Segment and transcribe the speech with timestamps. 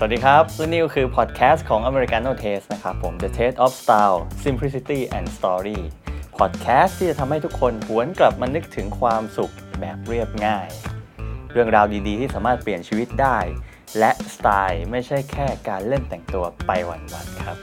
[0.00, 5.80] สวัสดีครับและนี่ก็คือพอดแคสต์ของ Americano Taste นะครับผม The Taste of Style Simplicity and Story
[6.38, 10.68] พอดแคสต์ที่จะทำให้ทุกคนหวนกลับมานึกถึงความสุขแบบเรียบง่าย
[11.52, 13.38] เรื่องราวดีๆ ที่สามารถเปลี่ยนชีวิตได้
[13.98, 17.58] และสไตล์ไม่ใช่แค่การเล่นแต่งตัวไปวันๆครับ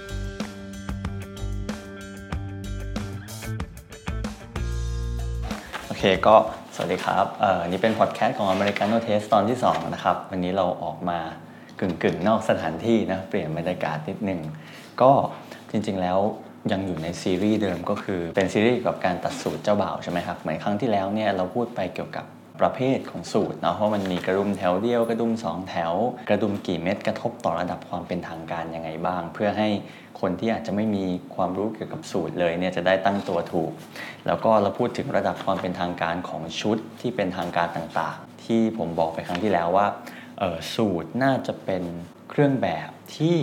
[5.86, 6.36] โอเคก็
[6.76, 11.20] สวัสดีครับเอ่อนี่เป็นพอดแคสต์ของ Americano Taste ตอนที่ 2 นะครับ วันนี้เราออกมา
[11.80, 14.42] กึ่งกึ่งๆนอกสถานที่นะเปลี่ยนบรรยากาศนิดนึง
[15.02, 15.12] ก็
[15.72, 16.20] จริง ๆ แล้ว
[16.72, 22.26] ยังอยู่ในซีรีส์เดิมก็คือเป็นซีรีส์เกี่ยวกับการตัดสูตรเจ้าบ่าวใช่ไหมครับเหมือนครั้งที่แล้วเนี่ยเราพูดไปเกี่ยวกับ
[22.62, 25.94] ประเภทของสูตรเนาะเพราะมันมีกระดุมแถวเดียวกระดุมสองแถว
[26.30, 29.70] กระดุมกี่เม็ดกระทบต่อระดับความเป็นทางการยังไงบ้าง เพื่อให้
[30.22, 31.06] คนที่อาจจะไม่มี
[31.36, 33.72] ความรู้เกี่ยวกับสูตรเลยเนี่ยจะได้ตั้งตัวถูก
[34.28, 39.88] แล้วก็เราพูดถึงระดับความเป็นทางการของชุดที่เป็นทางการต่างๆ ที่ผมบอกไปครั้งที่แล้วว่า
[40.76, 41.84] สูทน่าจะเป็น
[42.30, 43.38] เครื่องแบบที่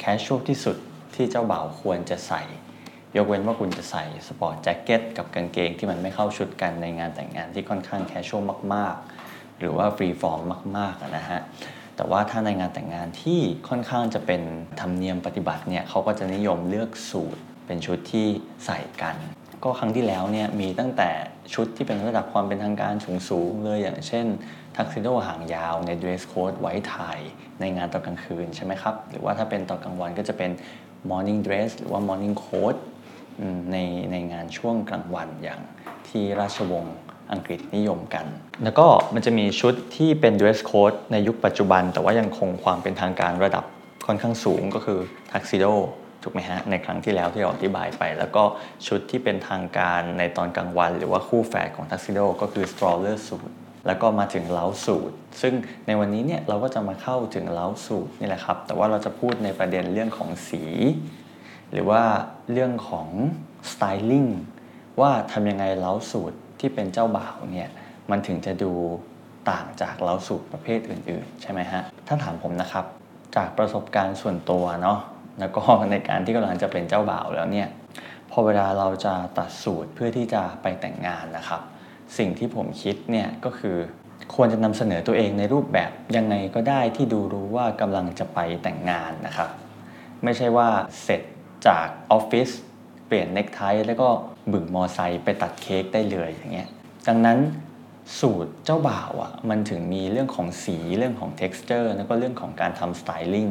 [0.00, 0.76] casual ที่สุด
[1.14, 2.42] ที่เจ้าบ่าวควรจะใส่
[3.16, 8.42] ยกเว้นว่าคุณจะใส่ sport jacket กับกางเกงที่มันไม่เข้าชุดกันในงานแต่งงานที่ค่อนข้าง casual
[8.74, 8.94] มาก
[9.26, 10.40] ๆ หรือว่า free form
[10.76, 11.40] มากๆนะฮะ
[11.96, 14.42] แต่ว่าถ้าในงานแต่งงานที่ค่อนข้างจะเป็น
[14.80, 18.26] ธรรมเนียมปฏิบัติเนี่ยเขาก็จะนิยมเลือกสูทเป็นชุดที่
[18.66, 19.16] ใส่กัน
[19.64, 21.10] ก็ครั้งที่แล้วเนี่ยมีตั้งแต่
[21.54, 22.94] ชุดที่เป็นระดับความเป็นทางการ
[23.28, 24.26] สูงๆเลยอย่างเช่น
[24.78, 27.18] ทักซิโดหางยาวใน dress code ไว้ไทย
[27.60, 30.50] ในงานตอนกลางคืนใช่ไหมครับ หรือว่าถ้าเป็นตอนกลางวันก็จะเป็น
[31.10, 32.76] morning dress หรือว่า morning coat
[33.72, 33.76] ใน
[34.12, 35.60] ในงานช่วงกลางวันอย่าง
[36.08, 36.96] ที่ราชวงศ์
[37.32, 38.26] อังกฤษนิยมกัน
[38.64, 43.64] แล้วก็มันจะมีชุดที่เป็น dress code ในยุคปัจจุบัน แต่ว่ายังคงความเป็นทางการระดับ
[44.06, 45.72] ค่อนข้างสูงก็คือ tuxedo
[46.22, 48.44] ถูกไหมฮะ ในครั้งที่แล้วที่เราอธิบายไป แล้วก็
[48.86, 53.52] ชุดที่เป็นทางการในตอนกลางวัน หรือว่าคู่แฝดของ tuxedo ก็คือ stroller suit
[53.88, 55.54] แล้วก็มาถึงเล้าสูตร ซึ่ง
[55.86, 60.62] ในวันนี้เนี่ยเราก็จะมาเข้าถึงเล้าสูตรนี่แหละครับ แต่ว่าเราจะพูดในประเด็นเรื่องของสี
[61.72, 62.02] หรือว่า
[62.52, 63.08] เรื่องของ
[63.70, 64.30] styling
[65.00, 67.68] ว่าทำยังไงเล้าสูตรที่เป็นเจ้าบ่าวเนี่ย
[68.10, 68.72] มันถึงจะดู
[69.50, 72.84] ต่างจากเล้าสูตรประเภทอื่น ๆ ใช่ไหมฮะ ถ้าถามผมนะครับ
[73.36, 74.98] จากประสบการณ์ส่วนตัวเนาะ
[75.40, 77.68] แล้วก็ในการที่กำลังจะเป็นเจ้าบ่าวแล้วเนี่ย
[78.30, 81.62] พอเวลาเราจะตัดสูตรเพื่อที่จะไปแต่งงานนะครับ
[82.18, 83.76] สิ่งที่ผมคิดเนี่ยก็คือ
[84.34, 89.50] ควรจะนำเสนอตัวเองในรูปแบบยังไงก็ได้ที่ดูรู้ว่ากำลังจะไปแต่งงานนะครับ
[90.24, 90.68] ไม่ใช่ว่า
[91.02, 91.22] เสร็จ
[91.66, 92.48] จากออฟฟิศ
[93.06, 94.08] เปลี่ยนเน็กไทแล้วก็
[94.52, 96.68] บึ่งมอไซค์ไปตัดเค้กได้เลยอย่างเงี้ย
[97.08, 97.38] ดังนั้น
[98.20, 103.50] สูตรเจ้าบ่าวอะมันถึงมีเรื่องของสีเรื่องของ texture แล้วก็เรื่องของการทำ styling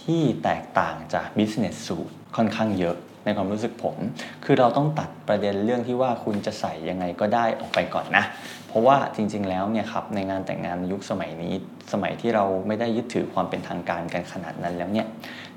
[0.00, 2.96] ที่แตกต่างจาก business suit ค่อนข้างเยอะ
[3.26, 3.96] ในความรู้สึกผม
[4.44, 8.24] คือเราต้องตัดประเด็นเรื่องที่ว่าคุณจะใส่ยังไงก็ได้ออกไปก่อนนะ
[8.68, 11.52] เพราะว่าจริง ๆ แล้วเนี่ยครับในงานแต่งงานยุคสมัยนี้
[11.92, 15.06] สมัยที่เราไม่ได้ยึดถือความเป็นทางการกันขนาดนั้นแล้วเนี่ย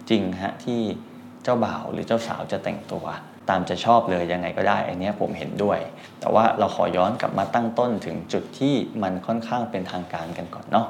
[0.10, 0.82] จริงฮะที่
[1.44, 3.06] เจ้าบ่าวหรือเจ้าสาวจะแต่งตัว
[3.50, 5.80] ตามจะชอบเลยยังไงก็ได้อันนี้ผมเห็นด้วย
[6.20, 10.88] แต่ว่าเราขอย้อนกลับมาตั้งต้นถึงจุดที่มันค่อนข้างเป็นทางการกันก่อนเนาะ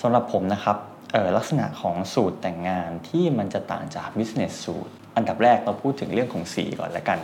[0.00, 0.76] สำหรับผมนะครับ
[1.14, 7.18] ออลักษณะของสูตรแต่งงานที่มันจะต่างจาก business suit อันดับแรกเราพูดถึงเรื่องของสีก่อนละกัน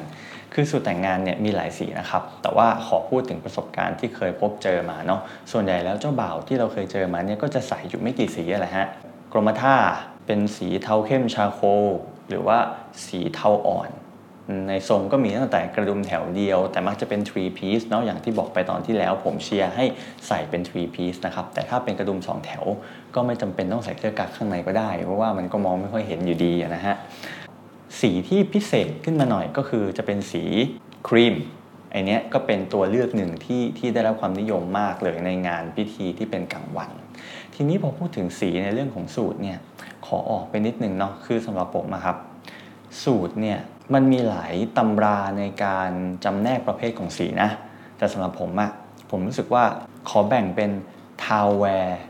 [0.55, 5.21] คือสูตรแต่งงานเนี่ยมีหลายสีนะครับ แต่ว่าขอพูดถึงประสบการณ์ที่เคยพบเจอมาเนาะ
[5.53, 8.87] ส่วนใหญ่แล้วเจ้าบ่าวที่เราเคยเจอมาเนี่ยก็จะใส่อยู่ไม่กี่สีอะไรฮะ
[9.33, 9.77] กรมท่า
[10.27, 11.87] เป็นสีเทาเข้มชาโคล
[12.29, 12.59] หรือว่า
[13.07, 13.91] สีเทาอ่อน
[14.69, 19.85] ในทรงก็มีตั้งแต่กระดุมแถวเดียว แต่มักจะเป็น three piece เนาะอย่างที่บอกไปตอนที่แล้ว ผมเชียร์ให้
[20.29, 22.65] ใส่เป็น three piece นะครับ แต่ถ้าเป็นกระดุมสองแถว
[23.15, 26.95] ก็ไม่จำเป็นต้องใส่เสื้อกั๊กข้างในก็ได้ เพราะว่ามันก็มองไม่ค่อยเห็นอยู่ดีนะฮะ
[28.01, 30.45] สีที่พิเศษขึ้นมาหน่อยก็คือจะเป็นสี
[31.09, 31.35] ครีม
[31.91, 36.91] ไอเนี้ยก็เป็นตัวเลือกหนึ่งที่ที่ได้รับความนิยมมากเลยในงานพิธีที่เป็นกลางวัน
[37.55, 39.59] ทีนี้พอพูดถึงสีในเรื่องของสูตรเนี่ย
[40.07, 42.17] ขอออกไปนิดนึงเนาะคือสำหรับผมนะครับ
[43.05, 43.59] สูตรเนี่ย
[43.95, 45.91] มันมีหลายตำราในการ
[46.25, 47.51] จำแนกประเภทของสีนะ
[47.99, 48.71] แต่สำหรับผมอะ
[49.11, 49.65] ผมรู้สึกว่า
[50.09, 50.71] ขอแบ่งเป็น
[51.25, 52.01] town wear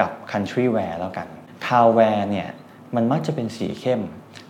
[0.00, 1.28] กับ country wear แล้วกัน
[1.66, 2.48] town wear เนี่ย
[2.94, 4.00] มันมักจะเป็นสีเข้ม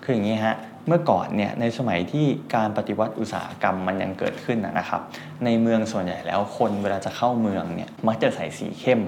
[0.03, 0.57] คืออย่างนี้ฮะ
[0.87, 5.01] เมื่อก่อนเนี่ยในสมัยที่การปฏิวัติอุตสาหกรรมมันยังเกิดขึ้นนะครับ
[5.45, 9.01] ในเมืองส่วนใหญ่แล้วคนเวลาจะเข้าเมืองเนี่ยมักจะใส่สีเข้ม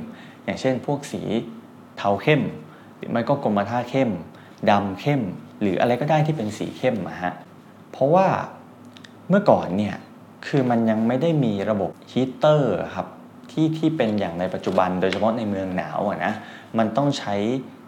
[0.44, 1.22] อย่างเช่น พวกสี
[1.98, 2.42] เทาเข้ม
[2.96, 4.10] หรือไม่ก็กรมท่าเข้ม
[4.70, 5.22] ดำเข้ม
[5.60, 7.32] หรืออะไรก็ได้ที่เป็นสีเข้มอะฮะ
[7.92, 8.26] เพราะว่า
[9.28, 9.96] เมื่อก่อนเนี่ย
[10.46, 13.06] คือมันยังไม่ได้มีระบบฮีเตอร์ครับ
[13.50, 16.32] ที่ที่เป็นอย่างในปัจจุบันโดยเฉพาะในเมืองหนาวอะนะ
[16.78, 17.34] มันต้องใช้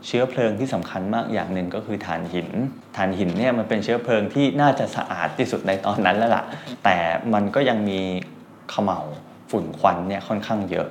[0.07, 2.49] เชื้อเพลิงที่สำคัญมากอย่างหนึ่งก็คือถ่านหิน
[2.97, 6.45] ถ่านหินเนี่ยมันเป็นเชื้อเพลิงที่น่าจะสะอาดที่สุดในตอนนั้นแล้วล่ะ
[6.85, 6.97] แต่
[7.35, 8.01] มันก็ยังมี
[8.73, 9.01] ขม่า
[9.51, 10.89] ฝุ่นควันเนี่ยค่อนข้างเยอะ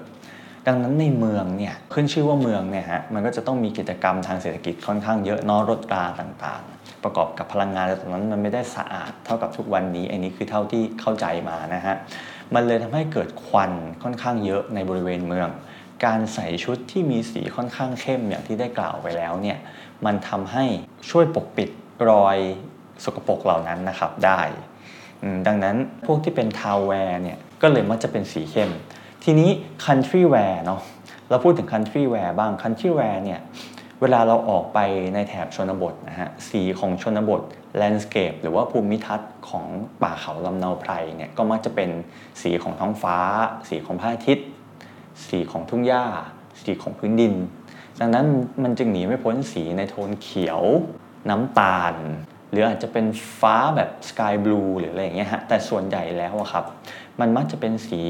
[0.68, 11.96] ดังนั้นในเมืองเนี่ยขึ้นชื่อว่าเมืองเนี่ยฮะมันก็จะต้องมีกิจกรรมทางเศรษฐกิจค่อนข้างเยอะนอรถราต่างๆ ประกอบกับพลังงานต่ตรงนั้นมันไม่ได้สะอาดเท่ากับทุกวันนี้อันนี้คือเท่าที่เข้าใจมานะฮะ
[12.54, 13.72] มันเลยทำให้เกิดควัน
[14.04, 15.50] ค่อนข้างเยอะในบริเวณเมือง
[16.06, 19.58] การใส่ชุดที่มีสีค่อนข้างเข้มอย่างที่ได้กล่าวไปแล้วเนี่ย
[20.06, 20.66] มันทำให้
[21.10, 21.70] ช่วยปกปิด
[22.10, 22.38] รอย
[23.04, 24.42] สกปรกเหล่านั้นนะครับได้
[25.48, 25.76] ดังนั้น
[26.06, 28.72] พวกที่เป็น town wear เนี่ยก็เลยมักจะเป็นสีเข้ม
[29.24, 29.50] ทีนี้
[29.86, 30.82] country wear เนาะ
[31.30, 33.42] เราพูดถึง country wear บ้าง country wear เนี่ย
[34.02, 34.80] เวลาเราออกไป
[35.14, 37.42] ในแถบชนบทนะฮะสีของชนบท
[37.82, 39.66] landscape หรือว่าภูมิทัศน์ของ
[40.02, 41.90] ป่าเขาลำเนาไพรเนี่ยก็มักจะเป็น
[42.42, 43.18] สีของท้องฟ้า
[43.70, 44.48] สีของพระอาทิตย์
[45.28, 46.04] สีของทุ่งหญ้า
[46.62, 47.34] สีของพื้นดิน
[48.00, 48.26] ดังนั้น
[48.64, 50.62] มันจึงหนีไม่พ้นสีในโทนเขียว
[51.30, 51.96] น้ำตาล
[52.52, 53.06] หรืออาจจะเป็น
[53.40, 56.66] ฟ้าแบบสกายบลูหรืออะไรอย่างเงี้ยฮะแต่ส่วนใหญ่แล้วครับ
[57.22, 58.02] มันมักจะเป็นสี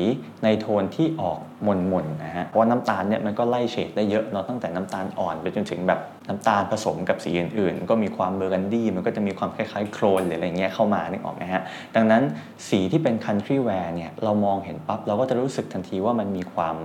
[0.43, 11.61] ในโทนที่ออกหม่นๆนะฮะเพราะน้ำตาลเนี่ยมันก็ไล่เฉดได้เยอะเนาะตั้งแต่น้ำตาลอ่อนไปจนถึงแบบน้ำตาลผสมกับสีอื่นๆ ก็มีความเบอร์กันดี้มันก็จะมีความคล้ายๆโครนหรืออะไรเงี้ยเข้ามานึกออกไหมฮะ
[11.95, 12.23] ดังนั้น
[12.69, 16.75] สีที่เป็น country wear เนี่ยเรามองเห็นปั๊บเราก็จะรู้สึกทันทีว่ามันมีความ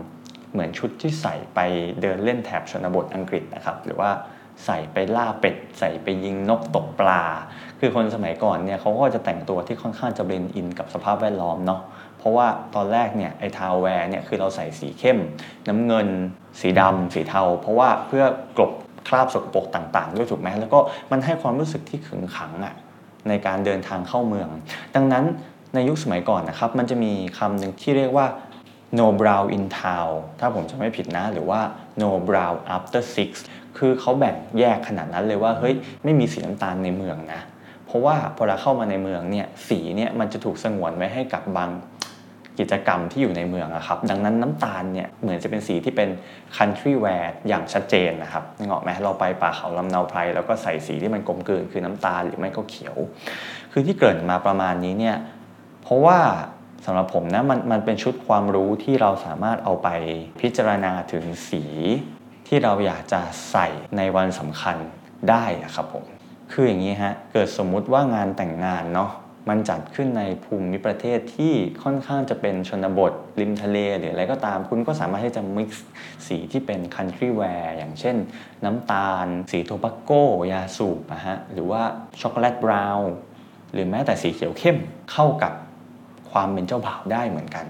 [0.53, 1.61] เหมือนชุดที่ใส่ไป
[2.03, 4.11] เดินเล่นแถบชนบทอังกฤษนะครับหรือว่า
[4.65, 7.23] ใส่ไปล่าเป็ด ใส่ไปยิงนกตกปลา
[7.87, 11.81] คือคนสมัยก่อนเนี่ยเขาก็จะแต่งตัวที่ค่อนข้างจะเบนอินกับสภาพแวดล้อมเนาะ
[12.19, 15.19] เพราะว่าตอนแรกเนี่ยไอ้ทาวแวร์เนี่ยคือเราใส่สีเข้ม
[15.69, 16.09] น้ำเงิน
[16.61, 18.25] สีดำสีเทา เพราะว่าเพื่อ
[18.57, 18.73] กลบ
[19.09, 20.79] คราบสกปรกต่างๆด้วยถูกไหมแล้วก็
[21.11, 22.75] มันให้ความรู้สึกที่ขึงขังอะ่ะ
[23.29, 24.49] ในการเดินทางเข้าเมือง
[24.95, 25.25] ดังนั้น
[25.75, 28.27] ในยุคสมัยก่อนนะครับมันจะมีคำหนึ่งที่เรียกว่า
[28.99, 31.61] no brown in town ถ้าผมจะไม่ผิดนะ หรือว่า
[32.03, 33.31] no brown after six
[33.79, 37.43] คือเขาแบ่งแยกขนาดนั้นเลยว่า เฮ้ย ไม่มีสีน้ำตาลในเมืองนะ
[37.95, 41.71] ราะว่าพอเราเข้ามาในเมืองเนี่ยสีเนี่ยมันจะถูกสงวนไว้ให้กับบาง
[42.59, 46.09] กิจกรรมที่อยู่ในเมืองอะครับ ดังนั้นน้ำตาลเนี่ยเหมือนจะเป็นสีที่เป็น
[46.57, 52.97] country wear อย่างชัดเจนนะครับนึกออกไหมเราไปป่าเขาลำเนาไพรแล้วก็ใส่สีที่มันกลมกลืนคือน้ำตาลหรือไม่ก็เขียว
[53.73, 55.17] คือที่เกิดมาประมาณนี้เนี่ย
[55.83, 56.19] เพราะว่า
[56.87, 59.89] สำหรับผมนะมันมันเป็นชุดความรู้ที่เราสามารถเอาไป
[60.41, 61.63] พิจารณาถึงสี
[62.49, 63.21] ที่เราอยากจะ
[63.51, 64.77] ใส่ในวันสำคัญ
[65.31, 65.45] ได้
[65.77, 66.14] ครับผม
[66.53, 69.11] คืออย่างนี้ฮะ เกิดสมมุติว่างานแต่งงานเนาะ
[69.49, 71.53] มันจัดขึ้นในภูมิประเทศที่
[71.83, 75.71] ค่อนข้างจะเป็นชนบทริมทะเล หรืออะไรก็ตาม คุณก็สามารถที่จะ mix
[76.27, 78.17] สีที่เป็น country wear อย่างเช่น
[78.65, 80.11] น้ำตาล สีโทบักโก
[80.53, 81.83] ยาสูบนะฮะ หรือว่า
[82.21, 83.13] ช็อกโกแลตบราวน์
[83.73, 84.79] หรือแม้แต่สีเขียวเข้ม
[85.13, 85.53] เข้ากับ
[86.31, 87.67] ความเป็นเจ้าบ่าวได้เหมือนกัน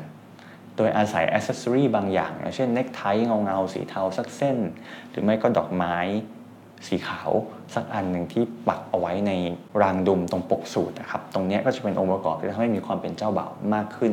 [0.76, 4.58] โดยอาศัยอ c เซสซอรีบางอย่างอย่างเช่นเน็กไทเงาเงาสีเทาสักเส้น
[5.10, 5.96] หรือไม่ก็ดอกไม้
[6.86, 7.30] สีขาว
[7.74, 9.32] สักอันหนึ่งที่ปักเอาไว้ใน
[9.82, 14.12] รางดุมตรงปกสูตรนะครับ ตรงนี้ก็จะเป็นองค์ประกอบที่ทำให้มีความเป็นเจ้าบ่าวมากขึ้น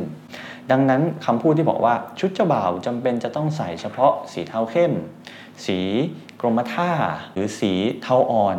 [0.72, 4.94] ดังนั้นคำพูดที่บอกว่าชุดเจ้าบ่าวจำเป็นจะต้องใส่เฉพาะสีเทาเข้ม
[5.66, 5.80] สี
[6.42, 6.92] กรมท่า
[7.34, 7.72] หรือสี
[8.02, 8.58] เทาอ่อน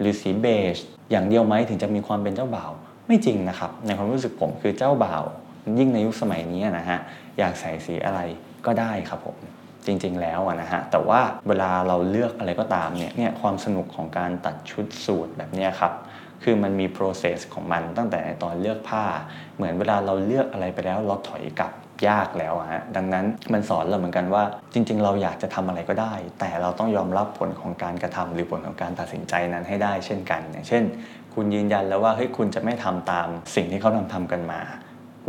[0.00, 0.76] หรือสีเบจ
[1.10, 2.70] อย่างเดียวไหมถึงจะมีความเป็นเจ้าบ่าว
[3.06, 5.22] ไม่จริงนะครับ ในความรู้สึกผมคือเจ้าบ่าว
[5.78, 6.98] ยิ่งในยุคสมัยนี้นะฮะ
[7.38, 8.20] อยากใส่สีอะไร
[8.66, 9.36] ก็ได้ครับผม
[9.86, 15.92] จริง ๆ แล้วนะฮะแต่ว่าเวลาเราเลือกอะไรก็ตามเนี่ยเนี่ยความสนุกของการตัดชุดสูตรแบบนี้ครับ
[16.44, 19.04] คือมันมี process ของมันตั้งแต่ตอนเลือกผ้า
[19.56, 21.72] เหมือนเวลาเราเลือกอะไรไปแล้วเราถอยกลับ
[22.08, 24.42] ยากแล้วฮะดังนั้นมันสอนเราเหมือนกันว่า
[24.74, 30.84] จริง ๆ เราอยากจะทำอะไรก็ได้ แต่เราต้องยอมรับผลของการกระทำหรือผลของการตัดสินใจนั้นให้ได้เช่นกันอย่างเช่น
[31.34, 34.60] คุณยืนยันแล้วว่าเฮ้ยคุณจะไม่ทำตามสิ่งที่เขาทำทำกันมา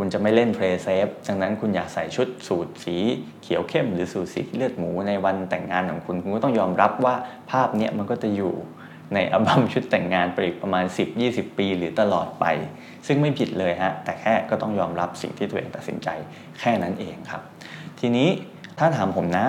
[0.02, 2.96] ุณจะไม่เล่นเพลย์เซฟดังนั้นคุณอยากใส่ชุดสูทสี
[3.42, 7.14] เขียวเข้ม หรือสูทสีเลือดหมูในวันแต่งงานของคุณ คุณก็ต้องยอมรับว่า
[7.50, 8.54] ภาพเนี้ยมันก็จะอยู่
[9.14, 10.84] ในอัลบั้มชุดแต่งงานไปอีกประมาณ
[11.20, 12.44] 10-20 ปีหรือตลอดไป
[13.06, 16.08] ซึ่งไม่ผิดเลยฮะ แต่แค่ก็ต้องยอมรับสิ่งที่ตัวเองตัดสินใจ
[16.60, 17.42] แค่นั้นเองครับ
[18.00, 18.28] ทีนี้
[18.78, 19.46] ถ้าถามผมนะ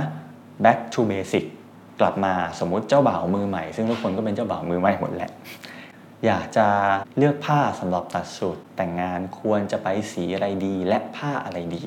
[0.65, 1.45] back to basic
[1.99, 5.31] กลับมาสมมุติเจ้าบ่าวมือใหม่ ซึ่งทุกคนก็เป็นเจ้าบ่าวมือใหม่หมดแหละ
[6.25, 6.67] อยากจะ
[7.17, 11.83] เลือกผ้าสำหรับตัดสูตรแต่งงานควรจะไปสีอะไรดีและผ้าอะไรดี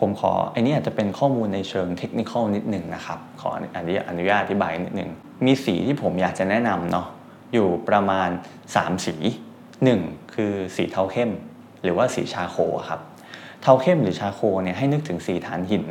[0.00, 5.10] ผมขอไอันนี้อาจจะเป็นข้อมูลในเชิงเทคนิคนิดหนึ่งนะครับ ขออนุญาตอนุญาตอธิบายนิดหนึ่ง
[5.46, 7.06] มีสีที่ผมอยากจะแนะนำเนาะ
[7.54, 8.28] อยู่ประมาณ
[8.68, 9.14] 3 สี
[9.74, 11.30] 1 คือสีเทาเข้ม
[11.82, 12.56] หรือว่าสีชาโค
[12.88, 13.00] ครับ
[13.62, 15.86] เทาเข้มหรือชาโคเนี่ยให้นึกถึงสีฐานหิน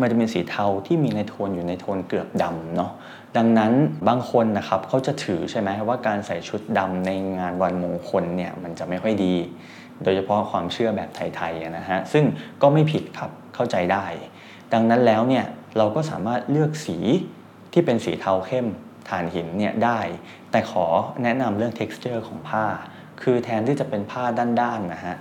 [0.00, 2.90] มันจะเป็นสีเทาที่มีในโทนอยู่ในโทนเกือบดำเนาะ
[3.36, 3.72] ดังนั้น
[4.08, 9.34] บางคนนะครับเขาจะถือใช่ไหมว่าการใส่ชุดดำในงานวันมงคลเนี่ยมันจะไม่ค่อยดี
[10.02, 12.24] โดยเฉพาะความเชื่อแบบไทยๆนะฮะซึ่ง
[12.62, 14.06] ก็ไม่ผิดครับเข้าใจได้
[14.72, 15.44] ดังนั้นแล้วเนี่ย
[15.78, 16.96] เราก็สามารถเลือกสี
[17.72, 18.66] ที่เป็นสีเทาเข้ม
[19.08, 20.00] ฐานหินเนี่ยได้
[20.50, 20.86] แต่ขอ
[21.22, 22.64] แนะนำเรื่อง texture ของผ้า
[23.22, 25.16] คือแทนที่จะเป็นผ้าด้านๆนะฮะ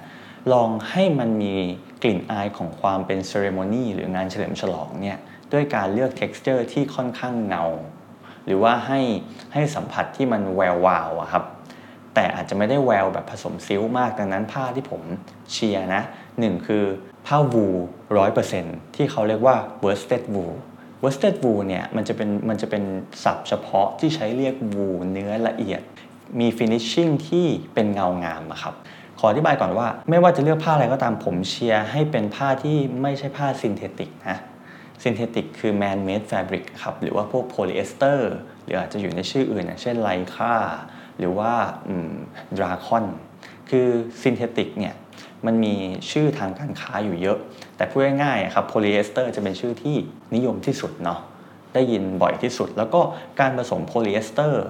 [0.53, 1.55] ลองให้มันมี
[2.03, 5.17] กลิ่นอายของความเป็นเซเรโมนีหรืองานเฉลิมฉลองเนี่ย
[5.53, 7.65] ด้วยการเลือก texture ที่ค่อนข้างเงา
[8.49, 8.99] หรือว่าให้
[9.53, 11.43] ให้สัมผัสที่มันแวววาวอะครับ
[12.13, 15.01] แต่อาจจะไม่ได้แววแบบผสมซิ้วมากดังนั้นผ้าที่ผม
[15.51, 16.01] เชียร์นะ
[16.39, 16.83] หนึ่งคือ
[17.27, 17.67] ผ้าวู
[18.17, 18.65] ร้อยเปอร์เซ็น
[18.95, 20.55] ที่เขาเรียกว่า worsted wool
[21.03, 22.83] worsted wool เนี่ยมันจะเป็นมันจะเป็น
[23.23, 25.81] ศัพท์เฉพาะที่ใช้เรียกวูเนื้อละเอียด
[26.39, 28.73] มี finishing ที่เป็นเงางามอะครับ
[29.19, 34.37] ขออธิบายก่อนว่า ไม่ว่าจะเลือกผ้าอะไรก็ตามผมเชียร์ให้เป็นผ้าที่ไม่ใช่ผ้าซินเทติกนะ
[35.03, 38.31] synthetic คือ man made fabric ครับหรือว่าพวกโพลีเอสเตอร์
[38.63, 40.55] หรืออาจจะอยู่ในชื่ออื่นอย่างเช่น Lycra
[41.19, 41.53] หรือว่า
[42.57, 43.05] Dacron
[43.69, 43.87] คือ
[44.21, 44.95] synthetic เนี่ย
[45.45, 45.75] มันมี
[46.11, 47.37] ชื่อทางการค้าอยู่เยอะ
[47.77, 49.95] แต่พูดง่ายๆครับโพลีเอสเตอร์จะเป็นชื่อที่
[50.35, 51.19] นิยมที่สุดเนาะ
[51.73, 53.01] ได้ยินบ่อยที่สุด แล้วก็
[53.39, 54.65] การผสมโพลีเอสเตอร์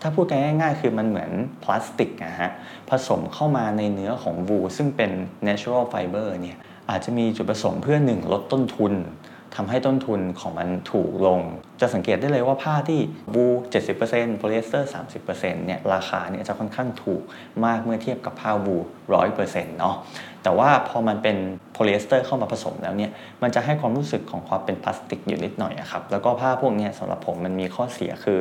[0.00, 1.30] ถ้าพูดกันง่ายๆ คือมันเหมือน
[1.62, 2.50] พลาสติกนะฮะ
[2.90, 5.10] ผสมเข้ามาในเนื้อของวูซึ่งเป็น
[5.46, 6.58] natural fiber เนี่ย
[6.90, 8.92] อาจจะมีจุดประสงค์เพื่อหนึ่งลดต้นทุน
[9.56, 11.40] ทำให้ต้นทุนของมันถูกลง
[11.80, 13.00] จะสังเกตได้เลยว่าผ้าที่
[13.34, 13.46] วู
[13.94, 14.90] 70%โพลีเอสเตอร์
[15.26, 17.22] 30%เนี่ยราคาเนี่ยจะค่อนข้างถูก
[17.64, 18.76] มากเมื่อเทียบกับผ้าวู
[19.26, 19.94] 100%เนาะ
[20.42, 21.36] แต่ว่าพอมันเป็น
[21.72, 23.10] โพลีเอสเตอร์เข้ามาผสมแล้วเนี่ย
[23.42, 28.40] มันจะให้ความรู้สึกของความเป็นพลาสติกอยู่นิดหน่อยครับแล้วก็ผ้าพวกนี้สำหรับผมมันมีข้อเสียคือ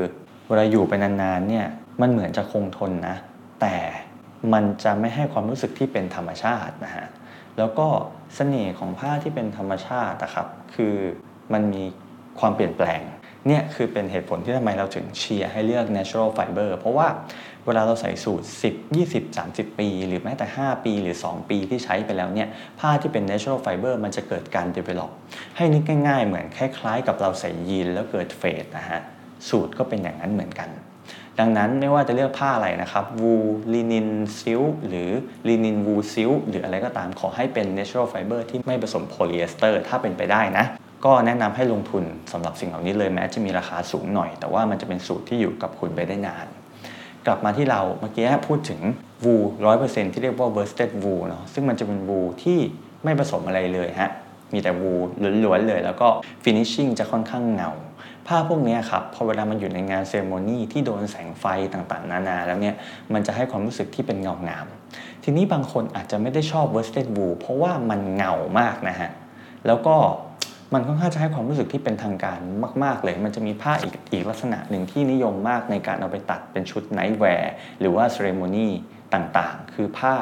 [0.50, 1.66] เวลาอยู่ไปนานๆเนี่ย
[2.02, 3.16] มันเหมือนจะคงทนนะ
[3.62, 3.76] แต่
[4.54, 7.06] มันจะไม่ให้ความรู้สึกที่เป็นธรรมชาตินะฮะ
[7.58, 7.88] แล้วก็
[8.36, 10.96] เสน่ห์ของผ้าที่เป็นธรรมชาตินะครับคือ
[11.54, 11.84] มันมี
[12.40, 13.02] ความเปลี่ยนแปลง
[13.48, 17.08] เนี่ยคือเป็นเหตุผลที่ทำไมเราถึงเชียร์ให้เลือก natural fiber เพราะว่า
[17.66, 22.48] เวลาเราใส่สูตร 10 20 30 ปี หรือแม้แต่ 5 ปีหรือ 2 ปีที่ใช้ไปแล้วเนี่ย
[22.80, 25.12] ผ้าที่เป็น natural fiber มันจะเกิดการ develop
[25.58, 29.02] ให้นึกง่ายๆ เหมือนคล้ายๆ กับเราใส่ยีนแล้วเกิดเฟดนะฮะ
[29.50, 30.70] สูทก็เป็นอย่างนั้นเหมือนกัน
[31.40, 34.10] ดังนั้นไม่ว่าจะเลือกผ้าอะไรนะครับ wool linen
[34.40, 35.10] silk หรือ
[35.48, 40.66] linen wool silk หรืออะไรก็ตามขอให้เป็น natural fiber ที่ไม่ผสมโพลีเอสเตอร์ถ้าเป็นไปได้นะ
[41.06, 46.48] ก็แนะนำให้ลงทุนสำหรับสิ่งเหล่านี้เลยแม้จะมีราคาสูงหน่อย แต่ว่ามันจะเป็นสูทที่อยู่กับคุณไปได้นาน
[47.26, 48.82] กลับมาที่เราเมื่อกี้พูดถึง
[49.24, 49.36] วู
[49.66, 52.60] ร้อยเปอร์เซ็นต์ที่เรียกว่า worsted wool เนาะซึ่งมันจะเป็นวูที่
[53.04, 54.12] ไม่ผสมอะไรเลยฮะ
[54.54, 54.92] มีแต่วู
[55.46, 56.08] ล้วนๆเลย แล้วก็
[56.44, 57.72] finishing จะค่อนข้างเงา
[58.28, 62.76] ผ้าพวกนี้ครับพอเวลามันอยู่ในงาน ceremony ที่โดนแสงไฟต่างๆ นานาแล้วเนี่ย
[63.14, 64.66] มันจะให้ความรู้สึกที่เป็นเงางาม
[65.24, 69.10] ทีนี้บางคนอาจจะไม่ได้ชอบ worsted wool เพราะว่ามันเงามากนะฮะ
[69.68, 69.96] แล้วก็
[70.74, 72.40] มันค่อนข้างจะให้ความรู้สึกที่เป็นทางการ
[72.84, 78.68] มาก ๆ เลย มันจะมีผ้าอีกอีกลักษณะหนึ่งที่นิยมมากในการเอาไปตัดเป็นชุด nightwear หรือว่า ceremony
[79.14, 80.14] ต่างๆ คือผ้า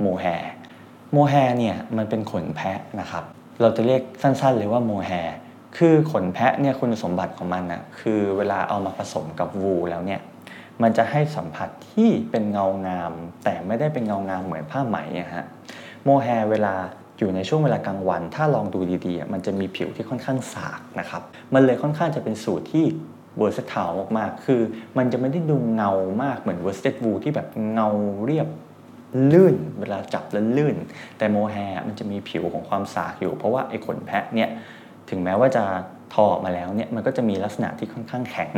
[0.00, 0.26] โมแฮ
[1.12, 3.24] โมแฮเนี่ยมันเป็นขนแพะนะครับ
[3.60, 5.12] เราจะเรียกสั้นๆเลยว่า mohair
[5.78, 10.20] คือขนแพะเนี่ยคุณสมบัติของมันนะคือเวลาเอามาผสมกับวูแล้วเนี่ย
[10.82, 13.12] มันจะให้สัมผัสที่เป็นเงางาม
[13.44, 15.44] แต่ไม่ได้เป็นเงางามเหมือนผ้าไหมอะฮะ
[16.04, 16.74] mohair เวลา
[17.18, 21.22] อยู่ในช่วงเวลากลางวัน ถ้าลองดูดีๆ มันจะมีผิวที่ค่อนข้างสากนะครับ
[21.54, 22.84] มันเลยค่อนข้างจะเป็นสูทที่
[23.38, 24.60] versatile มากๆ คือ
[24.98, 25.90] มันจะไม่ได้ดูเงา
[26.22, 27.88] มากเหมือน worsted wool ที่แบบเงา
[28.24, 28.48] เรียบ
[29.32, 30.76] ลื่นเวลาจับแล้วลื่น
[31.18, 31.56] แต่ mohair
[31.86, 34.50] มันจะมีผิวของความสากอยู่ เพราะว่าไอ้ขนแพะเนี่ย
[35.10, 35.64] ถึงแม้ว่าจะ
[36.14, 38.52] ทอออกมาแล้วเนี่ยมันก็จะมีลักษณะที่ค่อนข้างแข็ง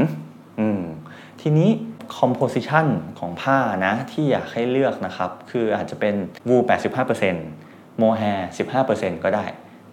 [1.40, 1.70] ทีนี้
[2.18, 2.86] composition
[3.18, 6.14] ของผ้านะที่อยากให้เลือกนะครับ คืออาจจะเป็น
[6.48, 6.56] วู
[7.28, 8.22] 85%โมแฮ
[8.78, 9.44] 15%ก็ได้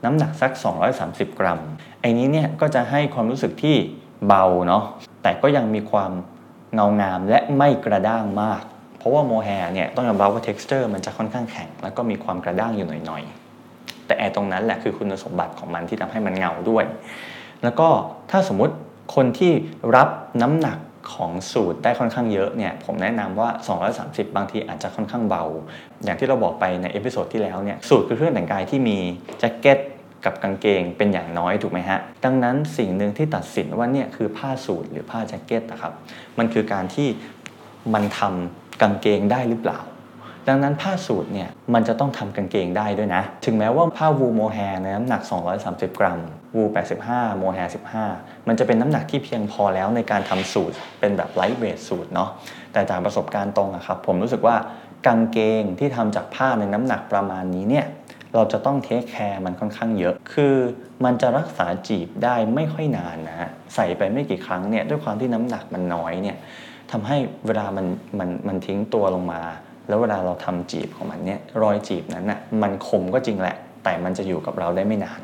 [0.03, 0.51] น้ำหนักสัก
[0.95, 1.59] 230 กรัม
[2.01, 3.75] ไอ้นี้เนี่ยก็จะให้ความรู้สึกที่
[4.27, 4.83] เบาเนาะ
[5.23, 6.11] แต่ก็ยังมีความ
[6.73, 8.61] เงางามและไม่กระด้างมาก
[8.97, 13.37] เพราะว่า mohair เนี่ยต้องยอมรับว่า texture มันจะค่อนข้างแข็ง แล้วก็มีความกระด้างอยู่หน่อยๆ
[14.07, 16.83] แต่ไอ้ตรงนั้นแหละคือคุณสมบัติของมันที่ทำให้มันเงาด้วย
[17.63, 17.87] แล้วก็
[18.31, 18.73] ถ้าสมมุติ
[19.15, 19.51] คนที่
[19.95, 20.07] รับ
[20.41, 20.77] น้ำหนัก
[21.13, 23.49] ของสูทได้ค่อนข้างเยอะเนี่ยผมแนะนำว่า
[23.93, 25.43] 230 บางทีอาจจะค่อนข้างเบา
[26.03, 28.97] อย่างที่เราบอกไปใน episode ที่แล้วเนี่ยสูทคือเครื่องแต่งกายที่มี
[29.39, 29.79] แจ็คเก็ต
[30.25, 35.93] กับกางเกงเป็นอย่างน้อยถูกไหมฮะ ดังนั้นสิ่งหนึ่งที่ตัดสินว่าเนี่ยคือผ้าสูทหรือผ้าแจ็คเก็ตนะครับ
[36.37, 37.07] มันคือการที่
[37.93, 39.79] มันทำกางเกงได้หรือเปล่า
[40.48, 45.22] ดังนั้นผ้าสูทเนี่ยมันจะต้องทำกางเกงได้ด้วยนะ ถึงแม้ว่าผ้า wool mohair น้ำหนัก
[45.62, 46.20] 230 กรัม
[46.56, 46.63] วู
[47.01, 47.60] 85 โมแฮ
[48.04, 52.30] 15 มันจะเป็นน้ำหนักที่เพียงพอแล้วในการทำสูทเป็นแบบ lightweight suit เนาะ
[52.74, 54.56] แต่จากประสบการณ์ตรงอะครับผมรู้สึกว่า
[55.08, 57.86] กางเกงที่ทำจากผ้าในน้ำหนักประมาณนี้เนี่ย
[58.34, 60.56] เราจะต้องเทคแคร์มันค่อนข้างเยอะ คือ
[61.06, 66.38] มันจะรักษาจีบได้ไม่ค่อยนานนะฮะ ใส่ไปไม่กี่ครั้งเนี่ยด้วยความที่น้ำหนักมันน้อยเนี่ย
[66.92, 67.86] ทำให้เวลามัน
[68.20, 69.42] มันมันทิ้งตัวลงมา
[69.88, 75.22] แล้วเวลาเราทำจีบของมันเนี่ยรอยจีบนั้นน่ะมันคมก็จริงแหละ แต่มันจะอยู่กับเราได้ไม่นาน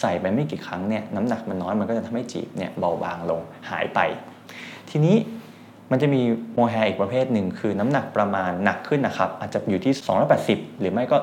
[0.00, 3.40] ใส่ไปไม่กี่ครั้งเนี่ยน้ำหนักมันน้อยมันก็จะทำให้จีบเนี่ยเบาบางลง
[3.70, 4.00] หายไป
[4.90, 5.16] ทีนี้
[5.90, 6.22] มันจะมี
[6.54, 9.92] mohair อีกประเภทหนึ่งคือน้ำหนักประมาณหนักขึ้นนะครับ อาจจะอยู่ที่
[10.36, 11.16] 280 หรือไม่ก็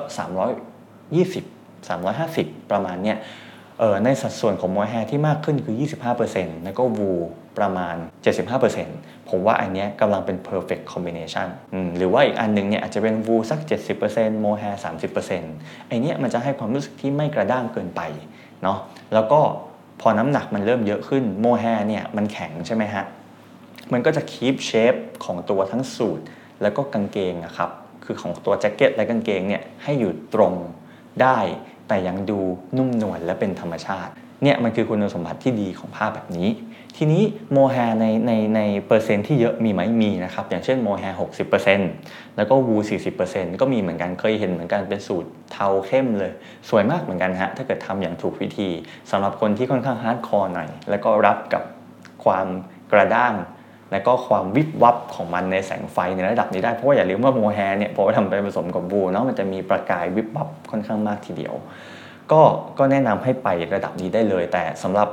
[0.88, 3.18] 320 350 ประมาณเนี่ย
[3.78, 5.76] เออในสัดส่วนของ mohair ที่มากขึ้นคือ
[6.20, 7.12] 25%แล้วก็วู
[7.58, 7.94] ประมาณ
[8.62, 11.48] 75% ผมว่าอันนี้กำลังเป็น perfect combination
[11.96, 13.60] หรือว่าอีกอันนึงเนี่ยอาจจะเป็นวูสัก
[14.00, 14.82] 70% mohair
[15.30, 18.00] 30%ไอ้เนี้ยมันจะให้ความรู้สึกที่ไม่กระด้างเกินไป
[18.62, 18.78] เนาะ
[19.14, 19.40] แล้วก็
[20.00, 23.04] พอน้ำหนักมันเริ่มเยอะขึ้น mohair เนี่ยมันแข็งใช่ไหมฮะ
[23.92, 24.94] มันก็จะ keep shape
[25.24, 26.20] ของตัวทั้งสูท
[26.62, 27.70] แล้วก็กางเกงนะครับ
[28.04, 30.52] คือของตัวแจ็คเก็ตและกางเกงเนี่ยให้อยู่ตรง
[31.22, 31.38] ได้
[31.88, 32.38] แต่ยังดู
[32.76, 36.48] นุ่มนวลและเป็นธรรมชาติ เนี่ยมันคือคุณสมบัติที่ดีของผ้าแบบนี้
[36.96, 41.90] ทีนี้ mohair ในในในเปอร์เซ็นต์ที่เยอะมีไหมมีนะครับ อย่างเช่น mohair หกสิบเปอร์เซ็นต์
[42.36, 46.32] แล้วก็วูสี่สิบเปอร์เซ็นต์ก็มีเหมือนกันเคยเห็นเหมือนกันเป็นสูทเทาเข้มเลย
[46.68, 48.68] สวยมากเหมือนกันฮะถ้าเกิดทำอย่างถูกวิธี
[49.10, 51.62] สำหรับคนที่ค่อนข้าง hardcore หน่อย แล้วก็รับกับ
[52.24, 52.46] ความ
[52.92, 53.34] กระด้าง
[53.92, 61.54] และก็ความวิบวับของมันในแสงไฟในระดับนี้ได้เพราะว่าอย่าลืมว่า mohair เนี่ยพอทำไปผสมกับบูเนาะมันจะมีประกายวิบวับค่อนข้างมากทีเดียว
[62.32, 62.42] ก็
[62.78, 65.08] ก็แนะนำให้ไประดับนี้ได้เลย แต่สำหรับ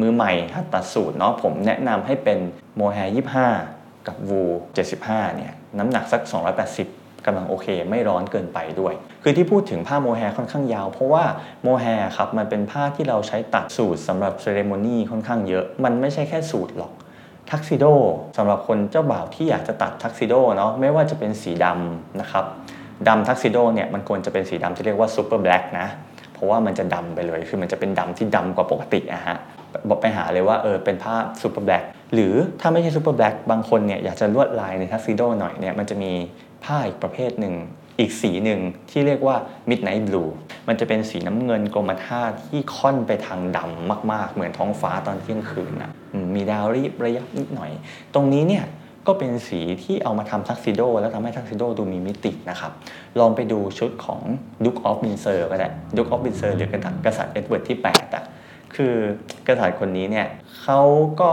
[0.00, 2.38] มือใหม่หัดตัดสูทเนาะผมแนะนำให้เป็น
[2.76, 3.14] mohair
[3.58, 4.42] 25กับวู
[4.88, 6.22] 75เนี่ยน้ำหนักสัก
[6.74, 11.24] 280กำลังโอเค ไม่ร้อนเกินไปด้วย คือที่พูดถึงผ้า mohair ค่อนข้างยาว เพราะว่า
[11.62, 11.86] mohair
[12.16, 16.92] ครับมันเป็นผ้าที่เราใช้ตัดสูทสำหรับ ceremony ค่อนข้างเยอะ มันไม่ใช่แค่สูทหรอก
[17.50, 17.84] ทักซิโด
[18.36, 22.44] สำหรับคนเจ้าบ่าวที่อยากจะตัดทักซิโดเนาะไม่ว่าจะเป็นสีดำนะครับ
[23.08, 25.88] ดำทักซิโดเนี่ยมันควรจะเป็นสีดำที่เรียกว่า super black นะ เพ
[26.40, 29.36] ราะว่ามันจะดำไปเลย คือมันจะเป็นดำที่ดำกว่าปกติอะฮะ
[29.88, 36.12] บอกไปหาเลยว่าเออเป็นผ้า super blackหรือถ้าไม่ใช่ super black บางคนเนี่ยอยากจะลวดลายในทักซิโดหน่อยเนี่ยมันจะมี
[36.64, 37.54] ผ้าอีกประเภทหนึ่ง
[37.98, 39.36] อีกสีหนึ่งที่เรียกว่า
[39.70, 40.30] Midnight Blue
[40.68, 45.92] มันจะเป็นสีน้ำเงินกรมท่าที่ค่อนไปทางดำมาก ๆ เหมือนท้องฟ้าตอนเที่ยงคืนนะ
[46.34, 47.70] มีดาวระยิบระยับนิดหน่อย
[48.14, 48.64] ตรงนี้เนี่ย
[49.06, 52.72] ก็เป็นสีที่เอามาทำทักซิโดแล้วทำให้ทักซิโดดูมีมิตินะครับ
[53.18, 54.20] ลองไปดูชุดของ
[54.64, 56.68] Duke of Windsor ก็ได้ Duke of Windsor หรือ
[57.06, 58.24] กษัตริย์เอ็ดเวิร์ดที่ 8 อะ
[58.76, 58.94] คือ
[59.48, 60.26] กษัตริย์คนนี้เนี่ย
[60.62, 60.80] เขา
[61.20, 61.30] ก็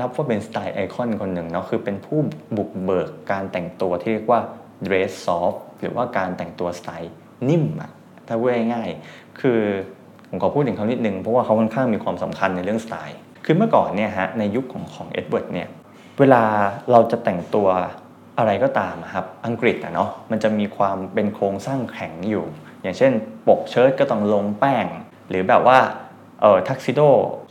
[0.00, 2.18] นับว่าเป็นสไตล์ไอคอนคนหนึ่งเนาะคือเป็นผู้
[2.56, 4.40] บุกเบิกการแต่งตัวที่เรียกว่า
[4.86, 7.12] dress soft หรือว่าการแต่งตัวสไตล์
[7.48, 7.90] นิ่มอะ
[8.26, 9.60] ถ้าพูดง่ายๆคือ
[10.28, 15.68] ผมขอพูดถึงเขานิดนึงเพราะว่าเขาค่อนข้างมีความสำคัญในเรื่องสไตล์ คือเมื่อก่อนเนี่ยฮะในยุคของของเอ็ดเวิร์ดเนี่ย
[16.20, 16.42] เวลา
[16.90, 17.68] เราจะแต่งตัว
[18.38, 22.44] อะไรก็ตามครับอังกฤษอะเนาะมันจะมีความเป็นโครงสร้างแข็งอยู่
[22.82, 23.12] อย่างเช่น
[23.48, 24.86] ปกเชิ้ตก็ต้องลงแป้ง
[25.28, 25.78] หรือแบบว่า
[26.40, 27.00] เออทักซิโด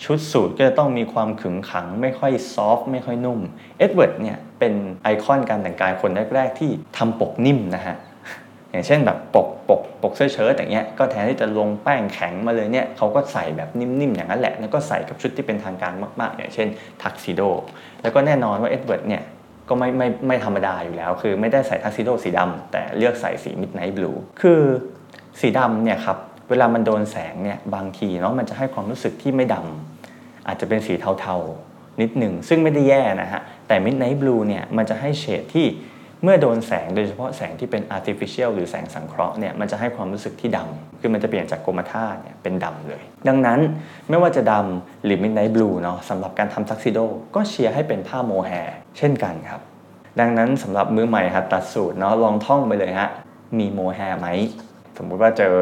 [0.04, 3.40] ชุดสูทก็จะต้องมีความขึงขัง ไม่ค่อย soft ไม่ค่อยนุ่ม
[3.78, 7.96] เอ็ดเวิร์ดเนี่ยเป็นไอคอนการแต่งกายคนแรก ๆ ที่ทำปกนิ่มนะฮะ
[8.72, 16.68] อย่างเช่นแบบปกปกปกเสื้อเชิ้ตอย่างเงี้ยก็แทนที่จะลงแป้งแข็งมาเลยเนี่ยเขาก็ใส่แบบนิ่มๆอย่างนั้นแหละ แล้วก็ใส่กับชุดที่เป็นทางการมากๆ อย่างเช่น
[17.04, 17.42] ทักซิโด
[18.02, 19.24] แล้วก็แน่นอนว่าเอ็ดเวิร์ดเนี่ย
[19.70, 24.62] ก็ไม่ไม่ไม่ธรรมดาอยู่แล้ว คือไม่ได้ใส่ทักซิโดสีดำแต่เลือกใส่สี midnight blueคือ
[25.40, 26.18] สีดำเนี่ยครับ
[26.50, 35.66] เวลามันโดนแสงเนี่ยบางทีเนาะมันจะให้ความรู้สึกที่ไม่ดำอาจจะเป็นสีเทาๆนิดหนึ่งซึ่งไม่ได้แย่นะฮะแต่ Midnight Blue เนี่ยมันจะให้เฉดที่
[36.24, 43.60] เมื่อโดนแสงโดยเฉพาะแสงที่เป็น artificial หรือแสงสังเคราะห์เนี่ยมันจะให้ความรู้สึกที่ดำคือมันจะเปลี่ยนจากกรมท่าเนี่ยเป็นดำเลย ดังนั้น
[44.10, 47.00] ไม่ว่าจะดำหรือ Midnight Blue เนาะสำหรับการทำซักซิโด
[47.36, 48.52] ก็เชียร์ให้เป็นผ้าโมแฮ
[48.98, 49.62] เช่นกันครับ
[50.20, 53.10] ดังนั้นสำหรับมือใหม่ครับตัดสูตรเนาะลองท่องไปเลยฮะ
[53.58, 54.28] มีโมแฮไหม
[54.98, 55.54] สมมุติว่าเจอ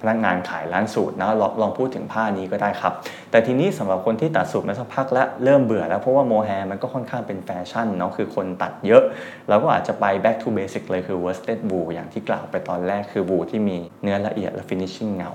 [0.00, 2.92] พนักงานขายร้านสูตรนะลองลองพูดถึงผ้านี้ก็ได้ครับ
[3.30, 9.02] แต่ทีนี้สำหรับคนที่ตัดสูตรมาสักพักแล้วเริ่มเบื่อแล้วเพราะว่าโมแฮมันก็ค่อนข้างเป็นแฟชั่นเนาะคือคนตัดเยอะ
[9.48, 15.32] เราก็อาจจะไป back to basic เลยคือ worsted wool อย่างที่กล่าวไปตอนแรกคือ wool ที่มีเนื้อละเอียดและ finishing เงา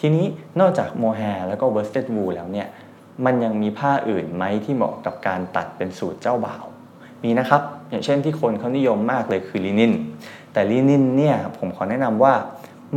[0.00, 0.26] ทีนี้
[0.60, 2.68] นอกจากโมแฮแล้วก็ worsted wool แล้วเนี่ย
[3.24, 6.64] มันยังมีผ้าอื่นไหมที่เหมาะกับการตัดเป็นสูตรเจ้าบ่าว
[7.24, 9.92] มีนะครับ อย่างเช่นที่คนเขานิยมมากเลยคือลินิน
[10.52, 12.34] แต่ลินินเนี่ยผมขอแนะนำว่า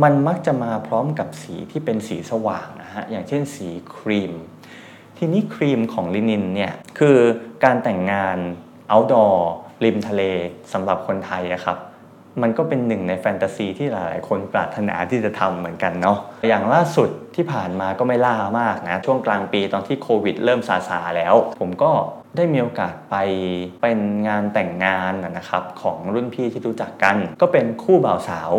[0.02, 4.32] มันมักจะมาพร้อมกับสีที่เป็นสีสว่างนะฮะอย่างเช่นสีครีม
[5.18, 7.18] ทีนี้ครีมของลินินเนี่ยคือ
[7.64, 8.38] การแต่งงาน
[8.92, 9.34] outdoor
[9.84, 10.22] ริมทะเล
[10.72, 11.78] สำหรับคนไทยอะครับ
[12.42, 21.90] มันก็เป็นหนึ่งในแฟนตาซีที่หลายๆคนปรารถนาที่จะทำเหมือนกันเนาะอย่างล่าสุดที่ผ่านมาก็ไม่ล่ามากนะช่วงกลางปีตอนที่โควิดเริ่มซาซาแล้ว ผมก็
[22.36, 23.16] ได้มีโอกาสไป
[23.82, 28.52] เป็นงานแต่งงานนะครับของรุ่นพี่ที่รู้จักกัน ก็เป็นคู่บ่าวสาว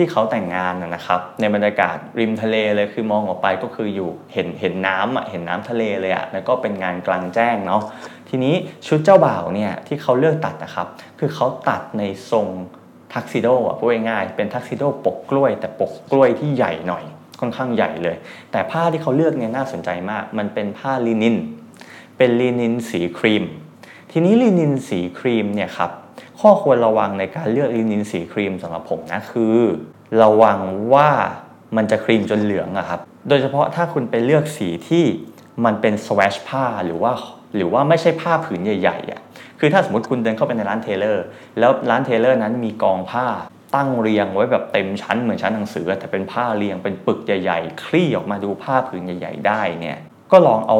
[0.00, 7.82] ที่เขาแต่งงานนะครับในบรรยากาศริมทะเลเลยคือมองออกไปก็คืออยู่เห็นเห็นน้ำอะเห็นน้ำทะเลเลยอะแล้วก็เป็นงานกลางแจ้งเนาะ
[8.28, 8.54] ทีนี้
[8.86, 10.86] ชุดเจ้าบ่าวเนี่ยที่เขาเลือกตัดนะครับ
[11.18, 12.46] คือเขาตัดในทรง
[13.14, 17.04] ทักซิโดอะพูดง่ายๆเป็นทักซิโดปกกล้วย แต่ปกกล้วยที่ใหญ่หน่อย
[17.40, 18.16] ค่อนข้างใหญ่เลย
[18.52, 21.36] แต่ผ้าที่เขาเลือกเนี่ยน่าสนใจมาก มันเป็นผ้าลินิน
[22.16, 23.44] เป็นลินินสีครีม
[24.12, 25.90] ทีนี้ลินินสีครีมเนี่ยครับ
[26.40, 29.58] ข้อควรระวังในการเลือกลินินสีครีมสำหรับผมนะคือ
[30.22, 30.58] ระวัง
[30.94, 31.08] ว่า
[31.76, 35.04] มันจะครีมจนเหลืองอะครับ โดยเฉพาะถ้าคุณไปเลือกสีที่
[35.64, 37.12] มันเป็นสวชผ้าหรือว่า
[37.56, 39.20] หรือว่าไม่ใช่ผ้าผืนใหญ่ๆอะ
[39.60, 41.24] คือถ้าสมมติคุณเดินเข้าไปในร้าน tailor
[41.58, 43.26] แล้วร้าน tailor นั้นมีกองผ้า
[43.74, 49.98] ตั้งเรียงไว้แบบเต็มชั้นเหมือนชั้นหนังสือ แต่เป็นผ้าเรียงเป็นปึกใหญ่ ๆ คลี่ออกมาดูผ้าผืนใหญ่ ๆ ได้เนี่ย
[50.32, 50.78] ก็ลองเอา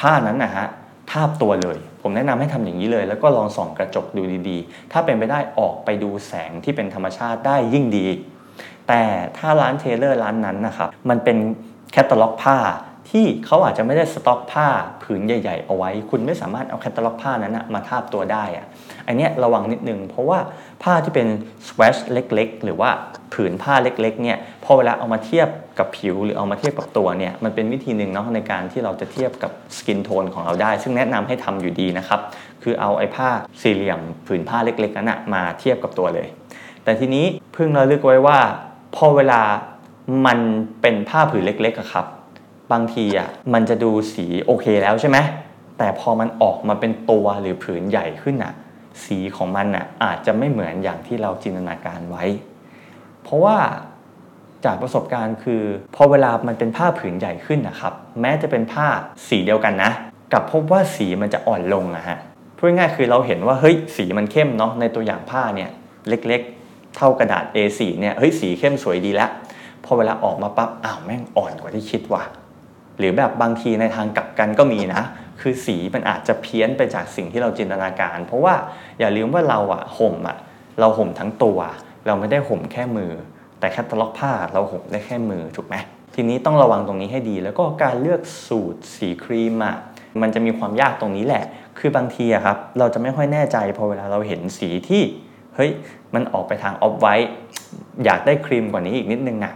[0.00, 0.66] ผ้านั้นนะฮะ
[1.10, 8.06] ทาบตัวเลย ผมแนะนำให้ทำอย่างนี้เลย แล้วก็ลองส่องกระจกดูดีๆ ถ้าเป็นไปได้ออกไปดูแสงที่เป็นธรรมชาติได้ยิ่งดี
[8.88, 9.02] แต่
[9.36, 11.36] ถ้าร้าน tailor ร้านนั้นนะครับมันเป็น
[11.92, 12.56] แคตตาล็อกผ้า
[13.10, 14.66] ที่เขาอาจจะไม่ได้สต็อกผ้า
[15.02, 18.66] ผืนใหญ่ ๆ เอาไว้ คุณไม่สามารถเอาแคตตาล็อกผ้านั้นมาทาบตัวได้อะ
[19.06, 20.38] อันนี้ระวังนิดนึง เพราะว่า
[20.82, 21.28] ผ้าที่เป็น
[21.66, 22.90] สวชเล็ก ๆ หรือว่า
[23.34, 32.20] ผืนผ้าเล็กๆเนี่ยพอเวลาเอามาเทียบกับผิวหรือเอามาเทียบกับตัวเนี่ยมันเป็นวิธีหนึ่งเนาะในการที่เราจะเทียบกับ skin tone ของเราได้ ซึ่งแนะนำให้ทำอยู่ดีนะครับ
[32.62, 33.28] คือเอาไอ้ผ้า
[33.62, 36.28] สี่เหลี่ยมผืนผ้าเล็กๆนั้นมาเทียบกับตัวเลย
[36.84, 38.38] แต่ทีนี้เพิ่งเราเลือกไว้ว่า
[38.96, 39.40] พอเวลา
[40.26, 40.38] มัน
[40.80, 42.06] เป็นผ้าผืนเล็กๆอะครับ
[42.72, 45.18] บางทีอะมันจะดูสีโอเคแล้วใช่ไหม
[45.78, 48.52] แต่พอมันออกมาเป็นตัวหรือผืนใหญ่ขึ้นอะ
[49.04, 52.24] สีของมันอะอาจจะไม่เหมือนอย่างที่เราจินตนาการไว้
[53.22, 53.56] เพราะว่า
[54.64, 55.62] จากประสบการณ์คือ
[55.94, 58.86] พอเวลามันเป็นผ้าผืนใหญ่ขึ้นนะครับ แม้จะเป็นผ้า
[59.28, 59.90] สีเดียวกันนะ
[60.32, 62.18] กลับพบว่าสีมันจะอ่อนลงอะฮะ
[62.56, 65.70] พูดง่ายๆคือเราเห็นว่าเฮ้ยสีมันเข้มเนาะในตัวอย่างผ้าเนี่ย
[66.08, 69.30] เล็กๆ เท่ากระดาษ A4 เนี่ยเฮ้ยสีเข้มสวยดีแล้ว
[69.84, 72.22] พอเวลาออกมาปั๊บอ้าวแม่งอ่อนกว่าที่คิดว่ะ
[73.02, 75.02] หรือแบบบางทีในทางกลับกันก็มีนะ
[75.40, 78.54] คือสีมันอาจจะเพี้ยนไปจากสิ่งที่เราจินตนาการ เพราะว่า
[79.00, 80.36] อย่าลืมว่าเราอะห่มอะ
[80.80, 81.58] เราห่มทั้งตัว
[82.06, 83.12] เราไม่ได้ห่มแค่มือ
[83.58, 85.76] แต่แคตตาล็อกผ้าเราห่มได้แค่มือถูกไหม
[86.14, 89.76] ทีนี้ต้องระวังตรงนี้ให้ดี แล้วก็การเลือกสูทสีครีมอะ
[90.22, 91.44] มันจะมีความยากตรงนี้แหละ
[91.78, 95.02] คือบางทีอะครับเราจะไม่ค่อยแน่ใจพอเวลาเราเห็นสีที่
[95.56, 95.70] เฮ้ย
[96.14, 97.30] มันออกไปทาง off-white
[98.04, 99.52] อยากได้ครีมกว่านี้อีกนิดนึงอะ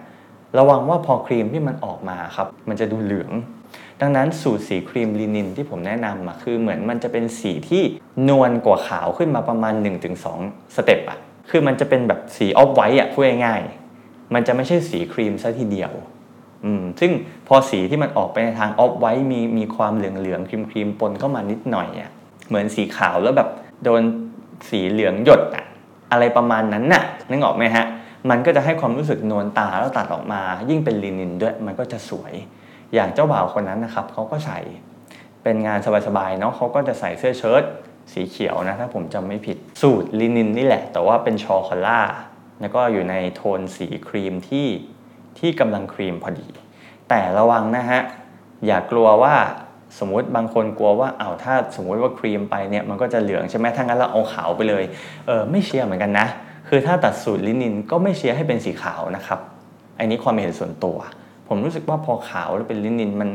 [0.58, 3.32] ระวังว่าพอครีมที่มันออกมาครับ มันจะดูเหลือง
[4.00, 7.82] ดังนั้นสูทสีครีมลินินที่ผมแนะนำอะคือเหมือนมันจะเป็นสีที่
[8.28, 9.74] นวลกว่าขาวขึ้นมาประมาณ
[10.24, 11.18] 1-2 step อะ
[11.50, 15.92] คือมันจะเป็นแบบสี off-white อะพูดง่ายๆมันจะไม่ใช่สีครีมซะทีเดียว
[16.64, 17.12] อืมซึ่ง
[17.48, 22.10] พอสีที่มันออกไปในทางออฟไวท์มีมีความเหลืองๆครีมครีมปนเข้ามานิดหน่อยอะ
[22.48, 23.48] เหมือนสีขาวแล้วแบบ
[23.84, 24.02] โดน
[24.68, 25.64] สีเหลืองหยดอะ
[26.12, 27.84] อะไรประมาณนั้นน่ะนึกออกไหมฮะ
[28.30, 32.32] มันก็จะให้ความรู้สึกนวลตาแล้วตัดออกมา ยิ่งเป็นลินินด้วยมันก็จะสวย
[32.94, 34.60] อย่างเจ้าบ่าวคนนั้นนะครับเขาก็ใส่
[35.42, 37.62] เป็นงานสบายๆเนาะเขาก็จะใส่เสื้อเชิ้ต
[38.12, 42.00] สีเขียวนะถ้าผมจำไม่ผิดสูตรลินินนี่แหละ แต่ว่าเป็นชอคอล่า
[42.60, 44.68] แล้วก็อยู่ในโทนสีครีมที่
[45.38, 46.48] ที่กำลังครีมพอดี
[47.08, 48.00] แต่ระวังนะฮะ
[48.66, 49.34] อย่ากลัวว่า
[49.98, 54.84] สมมติบางคนกลัวว่าเอาถ้าสมมติว่าครีมไปเนี่ยมันก็จะเหลืองใช่ไหมถ้างั้นเราเอาขาวไปเลย
[55.26, 56.26] เออไม่เชียร์เหมือนกันนะ
[56.68, 59.40] คือถ้าตัดสูตรลินินก็ไม่เชียร์ให้เป็นสีขาวนะครับ
[59.98, 60.98] อันนี้ความเห็นส่วนตัว
[61.48, 63.30] ผมรู้สึกว่าพอขาวแล้วเป็นลินินมัน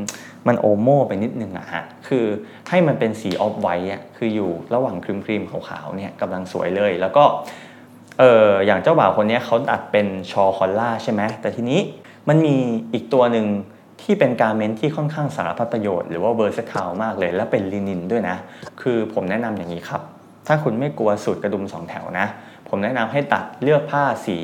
[0.47, 2.25] มันโอโมไปนิดนึงอะฮะ คือ
[2.69, 7.23] ให้มันเป็นสี off-white อะคืออยู่ระหว่างครีมครีมขาวๆเนี่ยกำลังสวยเลย แล้วก็
[8.19, 11.79] เอออย่างเจ้าบ่าวคนนี้เขาตัดเป็น shawl collar ใช่ไหมแต่ทีนี้
[12.27, 12.55] มันมี
[12.93, 13.45] อีกตัวหนึ่ง
[14.01, 18.37] ที่เป็น garment ที่ค่อนข้างสารพัดประโยชน์หรือว่า versatile มากเลย และเป็นลินินด้วยนะ
[18.81, 20.01] คือผมแนะนำอย่างนี้ครับ
[20.47, 22.27] ถ้าคุณไม่กลัวสูทกระดุมสองแถวนะ
[22.73, 24.37] ผมแนะนำให้ตัดเลือกผ้าสี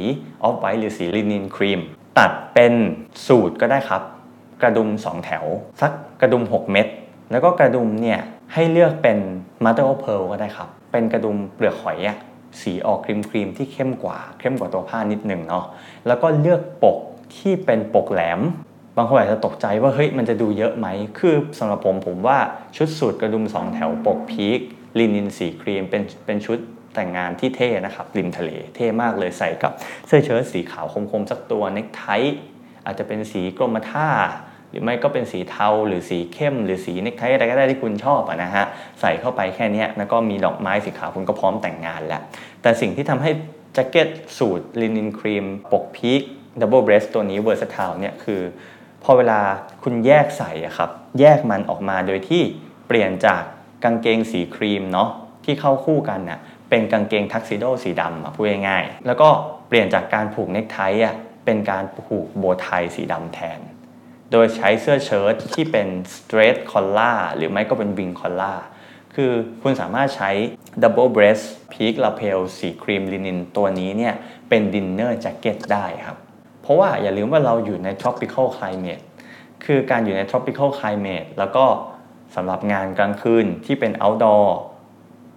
[0.44, 1.80] off-white หรือสีลินินครีม
[2.20, 2.74] ตัดเป็น
[3.28, 4.02] สูตรก็ได้ครับ
[4.62, 5.46] กระดุม 2 แถว
[5.82, 6.88] สักกระดุม 6 เม็ด
[7.32, 8.20] แล้วก็กระดุมเนี่ย
[8.54, 9.18] ให้เลือกเป็น
[9.64, 12.18] mother of pearl ก็ได้ครับ เป็นกระดุมเปลือกหอยอะ
[12.62, 15.66] สีออกครีมครีมที่เข้มกว่า เข้มกว่าตัวผ้านิดหนึ่งเนาะ
[16.08, 16.98] แล้วก็เลือกปก
[17.38, 18.40] ที่เป็นปกแหลม
[18.98, 20.88] บางคนอาจจะตกใจว่าเฮ้ยมันจะดูเยอะไหม
[21.20, 22.38] คือสำหรับผมผมว่า
[22.76, 24.60] ชุดสูตรกระดุม 2 แถวปกพีค
[24.98, 26.60] ลินินสีครีมเป็นเป็นชุด
[26.98, 29.72] แต่งงานที่เท่นะครับริมทะเลเท่มากเลยใส่กับ
[30.08, 32.06] เสื้อเชิ้ตสีขาวคมๆสักตัวเนคไท
[32.86, 34.10] อาจจะเป็นสีกรมท่า
[34.70, 38.66] หรือไม่ก็เป็นสีเทาหรือสีเข้ม หรือสีเนคไทอะไรก็ได้ที่คุณชอบนะฮะ
[39.02, 42.22] ใส่เข้าไปแค่นี้แล้วก็มีดอกไม้สีขาวคุณก็พร้อมแต่งงานแล้ว
[42.62, 43.32] แต่สิ่งที่ทำให้
[43.74, 44.08] แจ็คเก็ต
[44.38, 46.22] สูตรลินินครีมปกพีค
[46.60, 48.42] ดับเบิลเบรสตัวนี้เวอร์ส t ท l เนี่ยคือ
[49.04, 49.40] พอเวลา
[49.84, 52.44] คุณแยกใส่อะครับแยกมันออกมาโดยที่
[52.88, 53.42] เปลี่ยนจาก
[53.84, 55.10] กางเกงสีครีมเนาะ
[55.46, 59.30] ที่เข้าคู่กันน่ะ เป็นกางเกงทักซิโดสีดำพูดง่ายๆแล้วก็
[59.68, 63.60] เปลี่ยนจากการผูกเนคไทอะเป็นการผูกโบไทสีดำแทน
[64.32, 68.60] โดยใช้เสื้อเชิ้ตที่เป็น straight collar หรือไม่ก็เป็น wing collar
[69.16, 70.32] คือคุณสามารถใช้
[70.84, 74.14] double breast peak lapel สีครีมลินินตัวนี้เนี่ย
[74.50, 76.18] เป็น dinner jacket ได้ครับ
[76.62, 79.04] เพราะว่าอย่าลืมว่าเราอยู่ใน tropical climate
[79.66, 81.66] คือการอยู่ใน tropical climate แล้วก็
[82.36, 84.46] สำหรับงานกลางคืนที่เป็น outdoor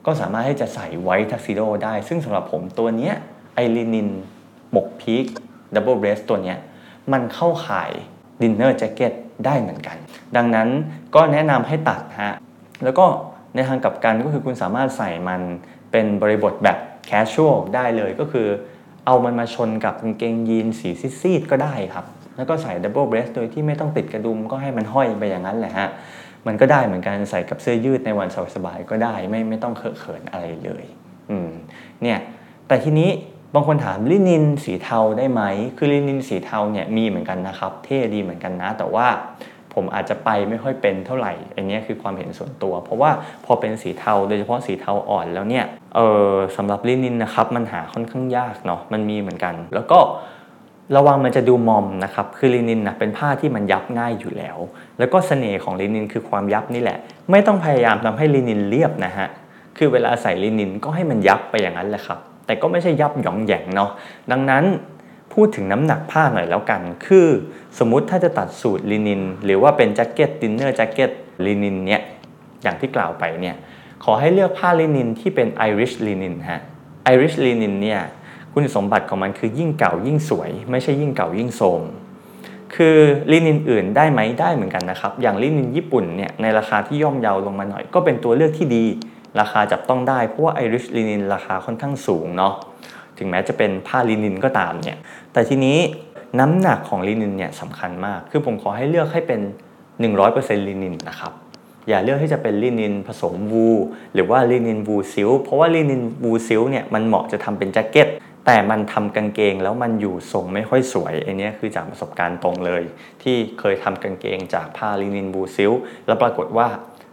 [0.06, 3.14] ก็สามารถให้จะใส่ white tuxedo ได้ ซึ่งสำหรับผมตัวเนี้ย
[3.54, 4.08] ไอ้ลินิน
[4.74, 5.26] ปก peak
[5.74, 6.58] double breast ตัวเนี้ย
[7.12, 7.90] มันเข้าข่าย
[8.42, 9.12] dinner jacket
[9.46, 9.96] ได้เหมือนกัน
[10.36, 10.68] ดังนั้น
[11.14, 12.34] ก็แนะนำให้ตัดฮะ
[12.84, 13.06] แล้วก็
[13.54, 15.40] ในทางกลับกันก็คือคุณสามารถใส่มัน
[15.92, 18.48] เป็นบริบทแบบ casual ได้เลยก็คือ
[19.06, 22.04] เอามันมาชนกับกางเกงยีนสีซีดๆก็ได้ครับ
[22.36, 25.88] แล้วก็ใส่ double breast โดยที่ไม่ต้องติดกระดุมก็ให้มันห้อยไปอย่างนั้นแหละฮะ
[26.46, 30.84] มันก็ได้เหมือนกันใส่กับเสื้อยืดในวันสบายๆก็ได้ไม่ไม่ต้องเคอะเขินอะไรเลย
[31.30, 31.50] อืม
[32.02, 32.18] เนี่ย
[32.68, 33.10] แต่ทีนี้
[33.54, 35.42] บางคนถามลินินสีเทาได้ไหม
[35.76, 39.06] คือลินินสีเทาเนี่ยมีเหมือนกันนะครับ เท่ดีเหมือนกันนะ แต่ว่า
[39.74, 43.10] ผมอาจจะไปไม่ค่อยเป็นเท่าไหร่อันนี้คือความเห็นส่วนตัว เพราะว่า
[43.44, 45.64] พอเป็นสีเทาโดยเฉพาะสีเทาอ่อนแล้วเนี่ย
[45.96, 46.00] เอ
[46.30, 49.98] อสำหรับลินินนะครับมันหาค่อนข้างยากเนาะมันมีเหมือนกัน แล้วก็
[50.96, 54.58] ระวังมันจะดูมอมนะครับ คือลินินนะเป็นผ้าที่มันยับง่ายอยู่แล้ว
[54.98, 56.98] แล้วก็เสน่ห์ของลินินคือความยับนี่แหละ
[57.30, 59.28] ไม่ต้องพยายามทำให้ลินินเรียบนะฮะ
[59.78, 63.90] คือเวลาใส่ลินินก็ให้มันยับไปอย่างนั้นแหละครับ แต่ก็ไม่ใช่ยับหยองแหยงเนาะ
[64.30, 64.64] ดังนั้น
[65.34, 67.28] พูดถึงน้ำหนักผ้าหน่อยแล้วกัน คือ
[67.78, 71.10] สมมุติถ้าจะตัดสูทลินิน หรือว่าเป็นแจ็คเก็ต dinner jacket
[71.46, 72.02] ลินินเนี่ย
[72.62, 73.56] อย่างที่กล่าวไปเนี่ย
[74.04, 76.60] ขอให้เลือกผ้าลินินที่เป็น Irish linen ฮะ
[77.04, 78.00] ไอริชลินินเนี่ย
[78.52, 81.82] คุณสมบัติของมันคือยิ่งเก่ายิ่งสวย ไม่ใช่ยิ่งเก่ายิ่งโทรม
[82.74, 82.96] คือ
[83.30, 88.84] ลินินอื่นได้ไหมได้เหมือนกันนะครับ อย่างลินินญี่ปุ่นเนี่ยในราคาที่ย่อมเยาลงมาหน่อย ก็เป็นตัวเลือกที่ดี
[89.40, 92.54] ราคาจับต้องได้เพราะว่าไอริชลินินราคาค่อนข้างสูงเนาะ
[93.18, 94.98] ถึงแม้จะเป็นผ้าลินินก็ตามเนี่ย
[95.32, 95.78] แต่ทีนี้
[96.40, 99.40] น้ำหนักของลินินเนี่ยสำคัญมาก คือผมขอให้เลือกให้เป็น
[100.04, 101.32] 100%ลินินนะครับ
[101.88, 103.68] อย่าเลือกที่จะเป็นลินินผสมวู
[104.14, 108.08] หรือว่าลินิน wool silk เพราะว่าลินิน wool silk เนี่ยมันเหมาะจะทำเป็นแจ็คเก็ต
[108.46, 112.82] แต่มันทำกางเกงแล้วมันอยู่ทรงไม่ค่อยสวยไอ้เนี้ยคือจากประสบการณ์ตรงเลย
[113.22, 115.72] ที่เคยทำกางเกงจากผ้าลินิน wool silk
[116.06, 116.68] แล้วปรากฏว่า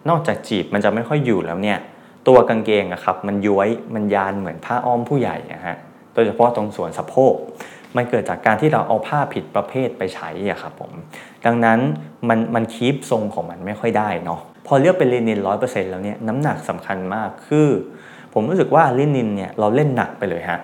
[0.10, 1.80] นอกจากจีบมันจะไม่ค่อยอยู่แล้วเนี่ย
[2.28, 5.78] ตัวกางเกงอะครับมันย้วยมันยานเหมือนผ้าอ้อมผู้ใหญ่อะฮะ
[6.14, 7.34] โดยเฉพาะตรงส่วนสะโพก
[7.96, 10.92] มันเกิดจากการที่เราเอาผ้าผิดประเภทไปใช้อะครับผม
[11.46, 11.80] ดังนั้น
[12.30, 17.68] มันมันคีปทรงของมันไม่ค่อยได้เนาะพอเลือกเป็นลินินร้อยเปอร์เซ็นต์แล้วเนี่ยน้ำหนักสำคัญมากคือ
[18.34, 20.60] ผมรู้สึกว่าลินินเนี่ยเราเล่นหนักไปเลยฮะ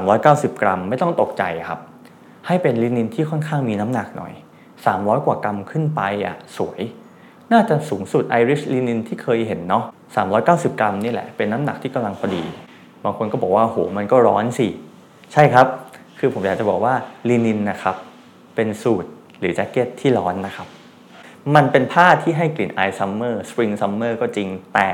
[0.00, 1.80] 390 กรัมไม่ต้องตกใจครับ
[2.46, 4.32] ให้เป็นลินินที่ค่อนข้างมีน้ำหนักหน่อย
[4.78, 6.80] 300 กว่ากรัมขึ้นไปอะสวย
[7.52, 9.84] น่าจะสูงสุดไอริชลินินที่เคยเห็นเนาะ
[10.32, 12.44] 390 กรัมนี่แหละเป็นน้ำหนักที่กำลังพอดี
[13.04, 14.68] บางคนก็บอกว่าโหมันก็ร้อนสิ
[15.32, 15.66] ใช่ครับ
[16.18, 16.94] คือผมอยากจะบอกว่า
[17.28, 17.96] ลินินนะครับ
[18.56, 20.68] เป็นสูทหรือแจ็คเก็ตที่ร้อนนะครับ
[21.54, 24.90] มันเป็นผ้าที่ให้กลิ่นไอ summer spring summer ก็จริงแต่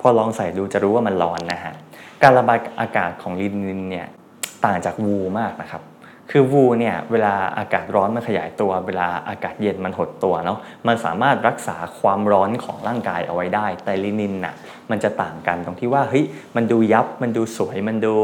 [0.00, 1.74] พอลองใส่ดูจะรู้ว่ามันร้อนนะฮะ
[2.22, 4.06] การระบายอากาศของลินินเนี่ย
[4.64, 5.82] ต่างจากวูมากนะครับ
[6.30, 14.54] คือวูเนี่ยเวลาอากาศร้อนมันขยายตัว เวลาอากาศเย็นมันหดตัวเนาะมันสามารถรักษาความร้อนของร่างกายเอาไว้ได้ แต่ลินินน่ะ
[14.90, 16.24] มันจะต่างกันตรงที่ว่าเฮ้ย
[16.56, 18.14] มันดูยับมันดูสวยมันดู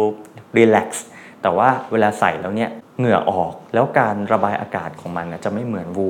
[0.56, 1.06] relax
[1.42, 6.08] แต่ว่าเวลาใส่แล้วเนี่ยเหงื่อออกแล้วการระบายอากาศของมันจะไม่เหมือนวู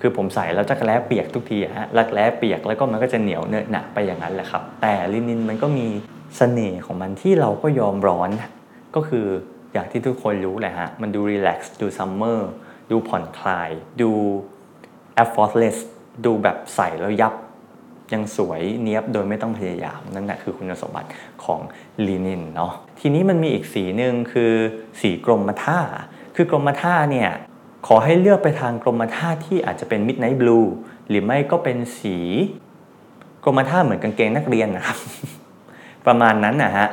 [0.00, 5.86] คือผมใส่แล้วจักกะแร้เปียกทุกทีฮะรักแร้เปียกแล้วก็มันก็จะเหนียวเนอะหนะไปอย่างนั้นแหละครับ แต่ลินินมันก็มี
[6.36, 8.30] เสน่ห์ของมันที่เราก็ยอมร้อน
[8.94, 9.26] ก็คือ
[9.72, 12.50] อย่างที่ทุกคนรู้แหละฮะ มันดู relax ดู summer
[12.90, 13.70] ดูผ่อนคลาย
[14.00, 14.10] ดู
[15.14, 15.76] effortless
[16.24, 17.34] ดูแบบใส่แล้วยับ
[18.12, 21.10] ยังสวยเนี้ยบโดยไม่ต้องพยายาม นั่นแหละคือคุณสมบัติ
[21.44, 21.60] ของ
[22.06, 24.52] ลินินเนาะทีนี้มันมีอีกสีหนึ่งคือ
[25.00, 25.80] สีกรมท่า
[26.36, 27.30] คือกรมท่าเนี่ย
[27.86, 30.58] ขอให้เลือกไปทางกรมท่าที่อาจจะเป็นมิดไนท์บลู
[31.08, 32.16] หรือไม่ก็เป็นสี
[33.44, 34.98] กรมท่าเหมือนกางเกงนักเรียนนะครับ
[36.06, 36.88] ประมาณนั้นนะฮะ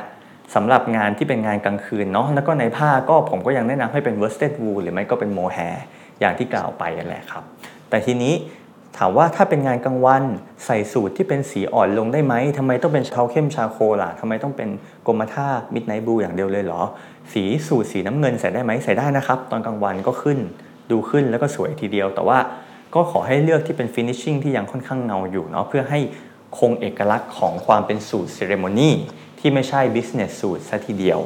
[0.54, 5.76] สำหรับงานที่เป็นงานกลางคืนเนาะแล้วก็ในผ้าก็ผมก็ยังแนะนำให้เป็น worsted wool หรือไม่ก็เป็น mohair
[6.20, 7.44] อย่างที่กล่าวไปนั่นแหละครับ
[7.90, 8.34] แต่ทีนี้
[8.96, 10.22] ถามว่าถ้าเป็นงานกลางวัน
[10.66, 14.68] ใส่สูตรที่เป็นสีอ่อนลงได้ไหมทำไมต้องเป็นเทาเข้มชาโคล่ะทำไมต้องเป็น
[15.06, 16.82] กรมท่า midnight blue อย่างเดียวเลยเหรอ
[17.32, 20.38] สีสูตรสีน้ำเงินใส่ได้ไหมใส่ได้นะครับ ตอนกลางวันก็ขึ้น
[20.90, 22.38] ดูขึ้นแล้วก็สวยทีเดียว แต่ว่า
[22.94, 26.00] ก็ขอให้เลือกที่เป็น finishing ที่ยังค่อนข้างเงาอยู่เนาะเพื่อให้
[26.58, 28.90] คงเอกลักษณ์ของความเป็นสูตร ceremony
[29.46, 31.20] ที่ไม่ใช่ business suit ซะทีเดียว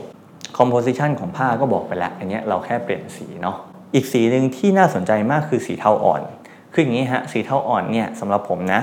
[0.59, 3.57] composition ของผ้าก็บอกไปแล้ว อันนี้เราแค่เปลี่ยนสีเนาะ
[3.95, 6.23] อีกสีหนึ่งที่น่าสนใจมากคือสีเทาอ่อน
[6.73, 8.81] คืออย่างนี้ฮะสีเทาอ่อนเนี่ยสำหรับผมนะ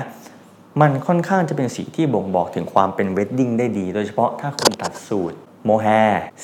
[0.82, 5.88] มันค่อนข้างจะเป็นสีที่บ่งบอกถึงความเป็น wedding ได้ดี โดยเฉพาะถ้าคุณตัดสูตรโมแฮ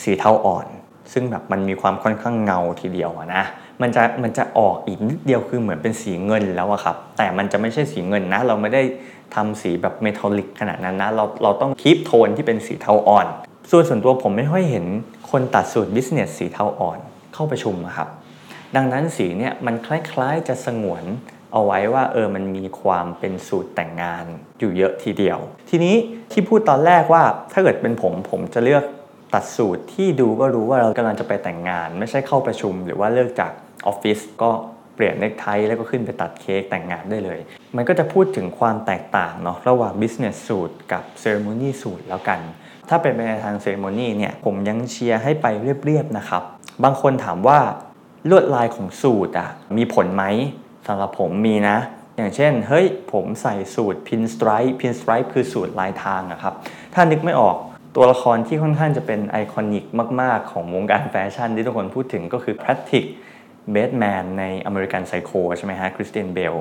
[0.01, 0.67] สีเทาอ่อน
[1.13, 3.43] ซึ่งแบบมันมีความค่อนข้างเงาทีเดียวนะ
[3.81, 8.81] มันจะมันจะออกอีกนิดเดียวคือเหมือนเป็นสีเงินแล้วอะครับ แต่มันจะไม่ใช่สีเงินนะ เราไม่ได้
[9.35, 13.27] ทำสีแบบเมทัลลิกขนาดนั้นนะ เราเราต้องคีปโทนที่เป็นสีเทาอ่อน
[13.71, 14.85] ส่วนส่วนตัวผมไม่ค่อยเห็น
[15.31, 16.99] คนตัดสูตรบิสเนสสีเทาอ่อน
[17.33, 18.09] เข้าประชุมครับ
[18.75, 21.03] ดังนั้นสีเนี่ยมันคล้ายๆจะสงวน
[21.53, 24.25] เอาไว้ว่าเออมันมีความเป็นสูตรแต่งงาน
[24.59, 25.95] อยู่เยอะทีเดียว ทีนี้
[26.31, 28.83] ที่พูดตอนแรกว่าถ้าเกิดเป็นผมผมจะเลือก
[29.33, 33.51] ตัดสูตรที่ดูก็รู้ว่าเรากำลังจะไปแต่งงาน ไม่ใช่เข้าประชุม หรือว่าเลิกจาก
[33.87, 34.51] ออฟฟิศก็
[34.95, 37.39] เปลี่ยนเนคไทแล้วก็ขึ้นไปตัดเค้กแต่งงานได้เลย
[37.75, 42.39] มันก็จะพูดถึงความแตกต่างเนาะระหว่าง business suit กับ ceremony suit แล้วกัน
[42.89, 46.43] ถ้าเป็นไปในทาง ceremony เนี่ยผมยังเชียร์ให้ไปเรียบๆนะครับ
[46.83, 47.59] บางคนถามว่า
[48.29, 50.23] ลวดลายของสูทอะมีผลไหม
[50.87, 51.77] สำหรับผมมีนะ
[52.17, 56.53] อย่างเช่น เฮ้ย ผมใส่สูตร pin stripe pin stripe คือสูทลายทางอะครับ
[56.93, 57.57] ถ้านึกไม่ออก
[57.95, 59.83] ตัวละครที่ค่อนข้างจะเป็น iconic
[60.21, 63.05] มาก ๆ ของวงการแฟชั่นที่ทุกคนพูดถึงก็คือ Patrick
[63.71, 66.55] เบสแมนในอเมริกันไซโคใช่ไหมฮะคริสเตียนเบล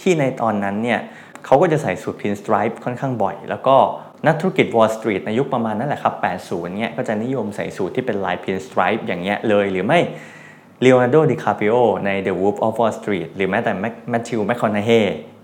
[0.00, 1.00] ที่ในตอนนั้นเนี่ย
[1.44, 3.76] เขาก็จะใส่สูท pinstripe ค่อนข้างบ่อย แล้วก็
[4.26, 10.00] นักธุรกิจ Wall Street ในยุคประมาณนั่นแหละครับ 80 เนี่ยก็จะนิยมใส่สูทที่เป็นลาย pinstripe อย่างเงี้ยเลยหรือไม่
[10.80, 11.74] Leonardo DiCaprio
[12.06, 13.72] ใน The Wolf of Wall Street หรือแม้แต่
[14.10, 14.90] Matthew McConaughey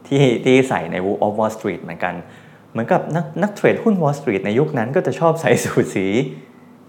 [0.07, 2.15] ที่ที่ใส่ใน Wolf of Wall Street เหมือนกัน
[2.73, 6.07] เหมือนกับนักนัก trade หุ้น Wall Street ในยุคนั้นก็จะชอบใส่สูทสี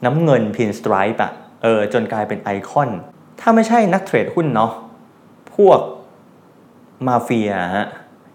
[0.05, 1.31] น้ำเงิน pinstripe อะ
[1.63, 2.89] เออจนกลายเป็นไอคอน
[3.39, 4.71] ถ้าไม่ใช่นัก trade หุ้นเนาะ
[5.55, 5.79] พวก
[7.07, 7.87] มาเฟียฮะ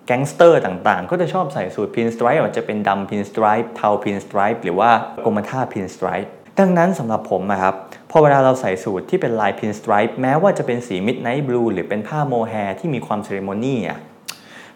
[0.06, 4.90] แก๊งสเตอร์ต่างๆ ก็จะชอบใส่สูท pinstripe อาจจะเป็นดำ pinstripe เทา pinstripe หรือว่า
[5.24, 7.74] กรมท่า pinstripe ดังนั้นสำหรับผมนะครับ
[8.10, 13.98] พอเวลาเราใส่สูทที่เป็นลาย pinstripe แม้ว่าจะเป็นสี midnight blue หรือเป็นผ้า mohair ที่มีความ ceremony อะ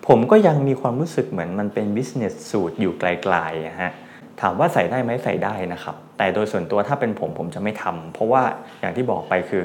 [0.06, 3.92] ผมก็ยังมีความรู้สึกเหมือนมันเป็น business สูทอยู่ไกลๆฮะ
[4.40, 8.42] ถามว่าใส่ได้ไหมใส่ได้นะครับ แต่โดยส่วนตัวถ้าเป็นผมผมจะไม่ทำเพราะว่า
[8.80, 9.62] อย่างที่บอกไปคือ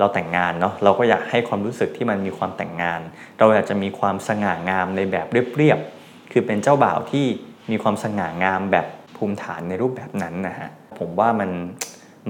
[0.00, 3.00] เราแต่งงานเนาะเราก็อยากให้ความรู้สึกที่มันมีความแต่งงาน
[3.38, 7.26] เราอยากจะมีความสง่างามในแบบเรียบๆคือเป็นเจ้าบ่าวที่
[7.70, 8.86] มีความสง่างามแบบ
[9.16, 11.50] ภูมิฐานในรูปแบบนั้นนะฮะผมว่ามัน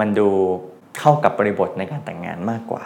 [0.01, 0.29] มันดู
[0.99, 2.85] เข้ากับบริบทในการแต่งงานมากกว่า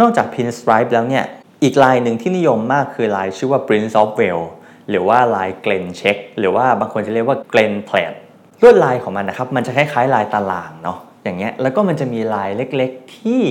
[0.00, 1.24] นอกจาก pinstripe แล้วเนี่ย
[1.62, 4.48] อีกลายหนึ่งที่นิยมมากคือลายชื่อว่า Prince of Wales
[4.90, 8.14] หรือว่าลาย Glen Check หรือว่าบางคนจะเรียกว่า Glen Plaid
[8.62, 13.42] ลวดลายของมันนะครับ มันจะคล้ายๆลายตารางเนาะอย่างเงี้ยแล้วก็มันจะมีลายเล็กๆที่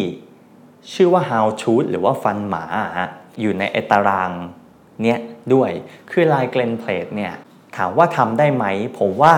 [0.94, 2.64] ชื่อว่า houndstooth หรือว่าฟันหมา
[3.00, 3.10] ฮะ
[3.42, 4.32] อยู่ในอตาราง
[5.04, 5.20] เนี้ย
[5.54, 5.72] ด้วย
[6.12, 7.34] คือลาย glen plaid เนี่ย
[7.78, 8.66] ถามว่าทำได้ไหม
[9.00, 9.36] ผมว่า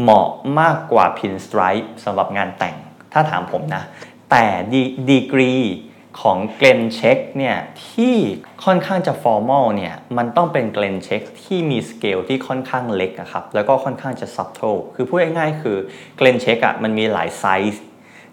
[0.00, 0.28] เหมาะ
[0.60, 2.76] มากกว่า pinstripe สำหรับงานแต่ง
[3.12, 3.82] ถ้าถามผมนะ
[4.30, 4.44] แต่
[5.08, 5.54] ดีกรี
[6.20, 7.56] ของ glen check เนี่ย
[7.88, 8.16] ที่
[8.64, 14.62] ค่อนข้างจะ formal เนี่ยมันต้องเป็น glen check ที่มีสเกลที่ค่อนข้างเล็กอะครับแล้วก็ค่อนข้างจะ subtle
[14.94, 15.76] คือพูดง่ายๆคือ
[16.16, 17.82] glen check อะมันมีหลายไซส์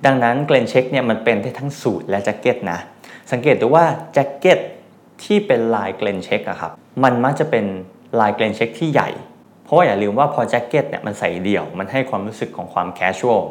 [0.06, 2.80] ดังนั้น glen check เนี่ยมันเป็นได้ทั้งสูทและแจ็คเก็ตนะ
[3.32, 4.60] สังเกตดูว่าแจ็คเก็ต
[5.24, 6.72] ที่เป็นลาย glen check อะครับ
[7.04, 7.66] มันมักจะเป็น
[8.20, 9.10] ลาย glen check ที่ใหญ่
[9.64, 13.42] เพราะว่าอย่าลืมว่าพอแจ็คเก็ตเนี่ยมันใส่เดี่ยว มันให้ความรู้สึกของความ casual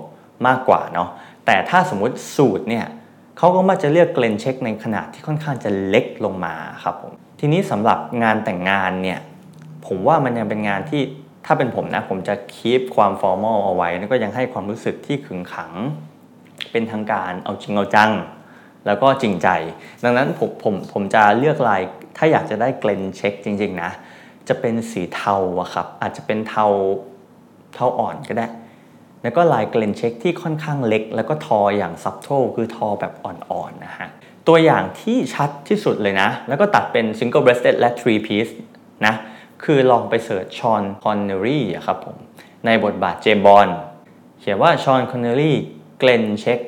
[0.47, 1.09] มากกว่าเนาะ
[1.47, 2.87] แต่ถ้าสมมุติสูทเนี่ย
[3.39, 9.19] เขาก็มักจะเลือก glen check ในขนาดที่ค่อนข้างจะเล็กลงมาครับผม ทีนี้สำหรับงานแต่งงานเนี่ย
[9.87, 11.03] ผมว่ามันยังเป็นงานที่
[11.47, 15.73] ถ้าเป็นผมนะ ผมจะ keep ความ formal เอาไว้แล้วก็ยังให้ความรู้สึกที่ขึงขัง
[16.73, 18.12] เป็นทางการเอาจริงเอาจัง
[18.87, 19.49] แล้วก็จริงใจ
[20.05, 21.81] ดังนั้นผมผมผมจะเลือกลาย
[22.16, 23.90] ถ้าอยากจะได้ glen check จริง ๆ นะ
[24.49, 26.66] จะเป็นสีเทาอะครับ อาจจะเป็นเทา
[27.75, 28.47] เทาอ่อนก็ได้
[29.23, 34.09] แล้วก็ลาย glen check ที่ค่อนข้างเล็ก แล้วก็ทออย่าง subtle คือทอแบบอ่อนๆนะฮะ
[34.49, 38.53] ตัวอย่างที่ชัดที่สุดเลยนะ แล้วก็ตัดเป็น single breasted และ three piece
[39.07, 39.14] นะ
[39.64, 42.16] คือลองไป search Sean Connery อะครับผม
[42.66, 43.68] ในบทบาท James Bond
[44.40, 46.61] เขียนว่า Sean Connery glen check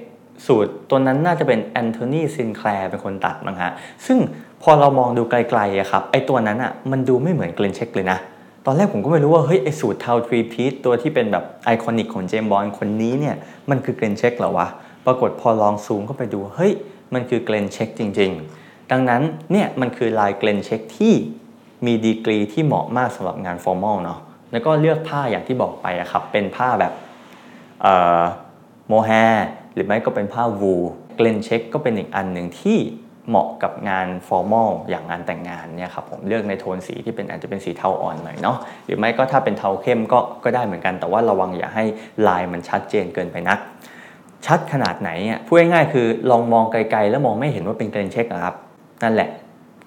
[0.47, 3.73] สูทตัวนั้นน่าจะเป็น Anthony Sinclair เป็นคนตัดมั้งฮะ
[4.07, 4.19] ซึ่ง
[4.63, 8.19] พอเรามองดูไกลๆอะครับ ไอตัวนั้นอะมันดูไม่เหมือน glen check เลยนะ
[8.67, 13.37] ตอนแรกผมก็ไม่รู้ว่า เฮ้ย ไอสูทเทา three piece ตัวที่เป็นแบบ iconic ของ James Bond คนนี้เนี่ย
[13.71, 14.69] มันคือ glen check เหรอวะ
[15.07, 16.73] ปรากฏพอลองซูมเข้าไปดู เฮ้ย
[17.15, 21.15] มันคือ glen check จริง ๆ ดังนั้นเนี่ยมันคือลาย glen check ที่
[21.87, 24.19] มีดีกรีที่เหมาะมากสำหรับงาน formal เนาะ
[24.53, 26.93] แล้วก็เลือกผ้าอย่างที่บอกไปอะครับเป็นผ้าแบบ
[28.91, 29.11] mohair
[29.75, 32.79] หรือไม่ก็เป็นผ้า wool glen check ก็เป็นอีกอันหนึ่งที่
[33.29, 41.85] เหมาะกับงาน formal อย่างงานแต่งงานเนี่ยครับผมเลือกในโทนสีที่เป็นอาจจะเป็นสีเทาอ่อนหน่อยเนาะหรือไม่ก็ถ้าเป็นเทาเข้มก็ก็ได้เหมือนกัน แต่ว่าระวังอย่าให้
[42.29, 43.59] ลายมันชัดเจนเกินไปนัก
[44.47, 48.55] ชัดขนาดไหนอะพูดง่ายๆคือลองมองไกลๆ แล้วมองไม่เห็นว่าเป็นเกลนเช็คครับ
[49.03, 49.31] นั่นแหละ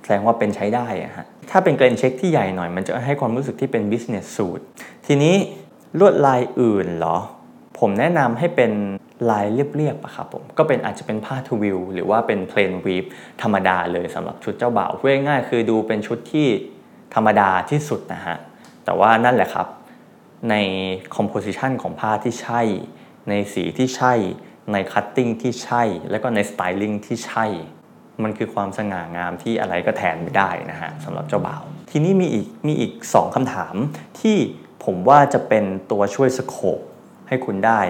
[0.03, 4.61] แสดงว่าเป็นใช้ได้อะฮะถ้าเป็นเกลนเช็คที่ใหญ่หน่อย มันจะให้ความรู้สึกที่เป็น business suit
[5.05, 5.35] ทีนี้
[5.99, 7.17] ลวดลายอื่นเหรอ
[7.85, 8.71] ผมแนะนำให้เป็น
[9.31, 13.05] ลายเรียบๆอะครับผมก็เป็นอาจจะเป็นผ้าทวิลหรือว่าเป็นเพลนวีฟ
[13.41, 16.47] ธรรมดาเลยสำหรับชุดเจ้าบ่าวพูดง่ายๆคือดูเป็นชุดที่
[17.15, 18.37] ธรรมดาที่สุดนะฮะ
[18.85, 19.67] แต่ว่านั่นแหละครับ
[20.49, 20.55] ใน
[21.15, 22.61] composition ของผ้าที่ใช่
[23.29, 24.13] ในสีที่ใช่
[24.71, 27.45] ใน cutting ที่ใช่ แล้วก็ใน styling ที่ใช่
[28.23, 33.75] มันคือความสง่างามที่อะไรก็แทนไม่ได้นะฮะสำหรับเจ้าบ่าว ทีนี้มีอีกมีอีก 2คำถาม
[34.19, 34.37] ที่
[34.85, 36.79] ผมว่าจะเป็นตัวช่วย scope
[37.33, 37.81] ให้คุณได้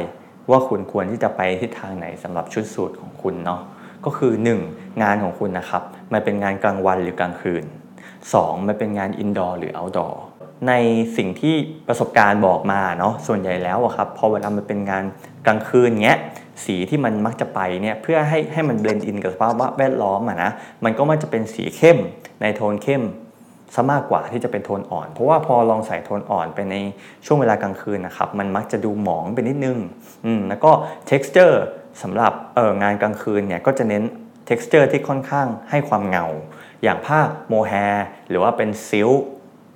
[0.50, 3.62] ว่าคุณควรที่จะไปทิศทางไหนสำหรับชุดสูทของคุณเนาะ
[4.06, 4.34] ก็คือ
[4.68, 5.02] 1.
[5.04, 5.84] งานของคุณนะครับ
[6.14, 7.64] มันเป็นงานกลางวันหรือกลางคืน
[8.16, 8.68] 2.
[8.68, 10.22] มันเป็นงาน indoor หรือ outdoor
[10.68, 10.74] ใน
[11.18, 11.56] สิ่งที่
[11.88, 15.04] ประสบการณ์บอกมาเนาะส่วนใหญ่แล้วอะครับพอเวลามันเป็นงาน
[15.48, 16.20] กลางคืนเงี้ย
[16.66, 20.52] สีที่มันมักจะไปเนี่ยเพื่อให้ให้มัน blend in กับสภาพแวดล้อมอะนะ
[20.84, 21.98] มันก็มันจะเป็นสีเข้ม
[22.42, 23.04] ในโทนเข้ม
[23.76, 26.76] ซะมากกว่าที่จะเป็นโทนอ่อน เพราะว่าพอลองใส่โทนอ่อนไปใน
[27.26, 29.78] ช่วงเวลากลางคืนนะครับมันมักจะดูหมองไปนิดนึง
[30.26, 30.72] อืมแล้วก็
[31.10, 31.56] texture
[32.02, 34.04] สำหรับเอองานกลางคืนเนี่ยก็จะเน้น
[34.50, 36.26] texture ที่ค่อนข้างให้ความเงา
[36.84, 37.74] อย่างผ้าโมแฮ
[38.30, 39.10] หรือว่าเป็นซิล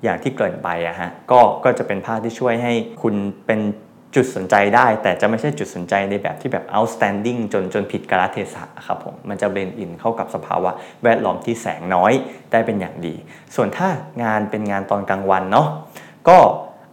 [0.03, 3.59] อย่างที่เกินไปอะฮะก็ก็จะเป็นผ้าที่ช่วยให้คุณเป็น
[4.15, 10.71] จุดสนใจได้ แต่จะไม่ใช่จุดสนใจในแบบที่แบบ outstanding จนจนผิดกาลเทศะครับผมมันจะเบนอินเข้ากับสภาวะ
[11.03, 12.13] แวดล้อมที่แสงน้อย
[12.51, 13.15] ได้เป็นอย่างดี
[13.55, 13.89] ส่วนถ้า
[14.23, 15.67] งานเป็นงานตอนกลางวันเนาะ
[16.29, 16.37] ก็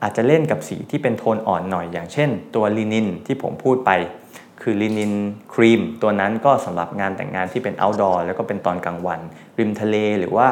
[0.02, 3.90] อาจจะเล่นกับสีที่เป็นโทนอ่อนหน่อย อย่างเช่น ตัวลินินที่ผมพูดไป
[4.62, 5.12] คือลินิน
[5.54, 9.20] ครีม ตัวนั้นก็สำหรับงานแต่งงานที่เป็น outdoor แล้วก็เป็นตอนกลางวัน
[9.58, 10.48] ริมทะเลหรือว่า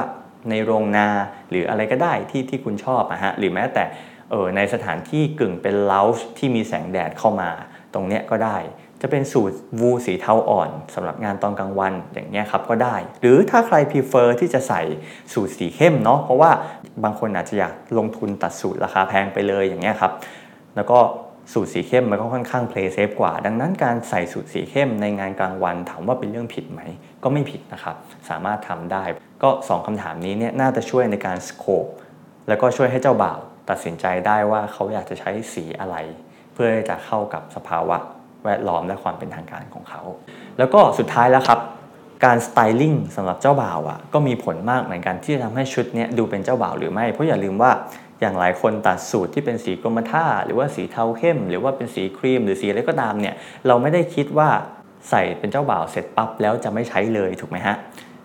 [0.50, 1.08] ในโรงนา
[1.50, 3.84] หรืออะไรก็ได้ที่ที่คุณชอบอะฮะหรือแม้แต่
[4.32, 7.50] เออในสถานที่กึ่งเป็นเลาส์ที่มีแสงแดดเข้ามา
[7.94, 8.58] ตรงเนี้ยก็ได้
[9.00, 14.82] จะเป็นสูตรวูสีเทาอ่อนสำหรับงานตอนกลางวันอย่างเงี้ยครับก็ได้ หรือถ้าใคร prefer ที่จะใส่
[15.32, 16.50] สูตรสีเข้มเนาะเพราะว่า
[17.04, 20.12] บางคนอาจจะอยากลงทุนตัดสูตรราคาแพงไปเลยอย่างเงี้ยครับ
[20.76, 20.98] แล้วก็
[21.52, 26.80] สูตรสีเข้มมันก็ค่อนข้าง play safe กว่า ดังนั้นการใส่สูตรสีเข้มในงานกลางวันถามว่าเป็นเรื่องผิดไหม
[27.22, 27.96] ก็ไม่ผิดนะครับ
[28.28, 29.04] สามารถทำได้
[29.42, 31.84] ก็ 2คำถามนี้เนี่ยน่าจะช่วยในการสโคป
[32.48, 33.38] แล้วก็ช่วยให้เจ้าบ่าว
[33.70, 35.96] ตัดสินใจได้ว่าเขาอยากจะใช้สีอะไร
[36.54, 37.96] เพื่อจะเข้ากับสภาวะ
[38.44, 40.02] แวดล้อมและความเป็นทางการของเขา
[40.58, 41.60] แล้วก็สุดท้ายแล้วครับ
[42.24, 47.70] การสไตลิ่งสำหรับเจ้าบ่าวอะก็มีผลมากเหมือนกันที่จะทำให้ชุดนี้ดูเป็นเจ้าบ่าวหรือไม่เพราะอย่าลืมว่า
[48.20, 53.34] อย่างหลายคนตัดสูทที่เป็นสีกรมท่า หรือว่าสีเทาเข้ม หรือว่าเป็นสีครีม หรือสีอะไรก็ตามเนี่ย
[53.66, 54.48] เราไม่ได้คิดว่า
[55.10, 57.76] ใส่เป็นเจ้าบ่าวเสร็จปั๊บแล้วจะไม่ใช้เลยถูกไหมฮะ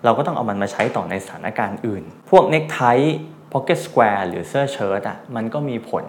[0.03, 2.81] เราก็ต้องเอามันมาใช้ต่อในสถานการณ์อื่น พวกเนคไท
[3.51, 6.05] pocket square หรือเสื้อเชิ้ตอะมันก็มีผล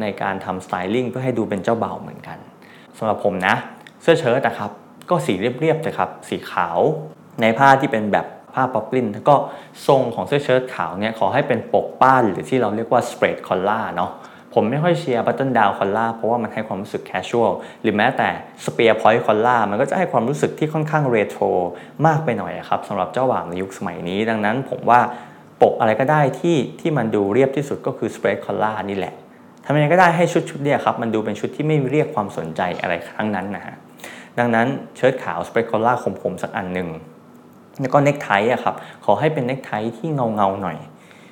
[0.00, 2.38] ในการทำ styling เพื่อให้ดูเป็นเจ้าบ่าวเหมือนกัน
[2.98, 3.54] สำหรับผมนะ
[4.02, 4.70] เสื้อเชิ้ตอะครับ
[5.10, 6.78] ก็สีเรียบๆเลยครับสีขาว
[7.40, 9.34] ในผ้าที่เป็นแบบผ้า poplin แล้วก็
[9.86, 14.10] ทรงของเสื้อเชิ้ตขาวเนี่ยขอให้เป็นปกป้านหรือที่เราเรียกว่า spread collar เนาะ
[14.54, 17.50] ผมไม่ค่อยเชียร์ button-down collar เพราะว่ามันให้ความรู้สึก casual
[17.82, 18.28] หรือแม้แต่
[18.64, 21.46] spear point collar มันก็จะให้ความรู้สึกที่ค่อนข้างเรโทร
[22.06, 25.00] มากไปหน่อยครับสำหรับเจ้าบ่าวในยุคสมัยนี้ ดังนั้นผมว่า
[25.62, 29.14] ปกอะไรก็ได้ที่ที่มันดูเรียบที่สุดก็คือ spread collar นี่แหละ
[29.64, 33.74] ทำยังไงก็ได้ให้ชุดชุดเนี่ยครับมันดูเป็นชุดที่ไม่เรียกความสนใจอะไรทั้งนั้นนะฮะ
[34.38, 36.88] ดังนั้นเชิ้ตขาว spread collar คมๆสักอันหนึ่ง
[37.80, 40.76] แล้วก็เน็กไทอะครับขอให้เป็นเน็กไทที่เงาเงาหน่อย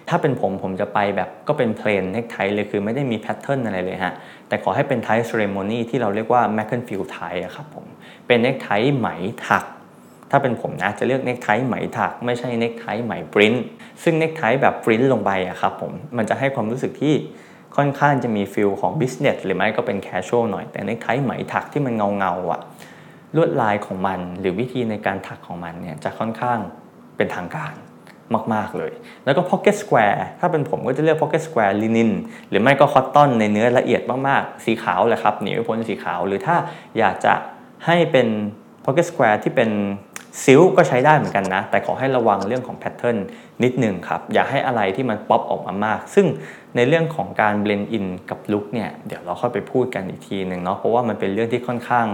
[0.09, 4.13] ถ้าเป็นผมผมจะไปแบบก็เป็น plain เน็กไทเลยคือไม่ได้มี pattern อะไรเลยฮะ
[4.49, 7.87] แต่ขอให้เป็น tie ceremony ที่เราเรียกว่า Macclesfield tie อะครับผม
[8.27, 9.09] เป็นเน็กไทไหม
[9.47, 9.65] ถัก
[10.31, 13.55] ถ้าเป็นผมนะจะเลือกเน็กไทไหมถัก ไม่ใช่เน็กไทไหมปริ้น
[14.03, 17.15] ซึ่งเน็กไทแบบปริ้นลงไปอะครับผมมันจะให้ความรู้สึกที่
[17.77, 22.61] ค่อนข้างจะมี feel ของ business หรือไม่ก็เป็น casual หน่อย แต่เน็กไทไหมถักที่มันเงาเงาอะ
[23.37, 26.59] ลวดลายของมันหรือวิธีในการถักของมันเนี่ยจะค่อนข้าง
[27.17, 27.75] เป็นทางการ
[28.55, 28.93] มาก ๆ เลย
[29.25, 32.11] แล้วก็ pocket square ถ้าเป็นผมก็จะเลือก pocket square linen
[32.49, 36.57] หรือไม่ก็ cotton ในเนื้อละเอียดมาก ๆ สีขาวแหละครับหนีไม่พ้นสีขาว หรือถ้า
[36.99, 37.35] อยากจะ
[37.87, 38.29] ให้เป็น
[38.85, 39.71] pocket square ที่เป็น
[40.45, 43.19] silk ก็ใช้ได้เหมือนกันนะ แต่ขอให้ระวังเรื่องของ pattern
[43.63, 46.27] นิดหนึ่งครับ อย่าให้อะไรที่มันป๊อปออกมามาก ซึ่ง
[46.77, 52.07] ในเรื่องของการ blend in กับ look เนี่ย เดี๋ยวเราค่อยไปพูดกันอีกทีหนึ่งเนาะเพราะว่ามันเป็นเรื่องที่ค่อนข้าง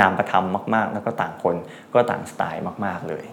[0.00, 1.54] นามประทำมาก ๆ แล้วก็ต่างคน
[1.94, 3.24] ก็ต่างสไตล์มาก ๆ เลย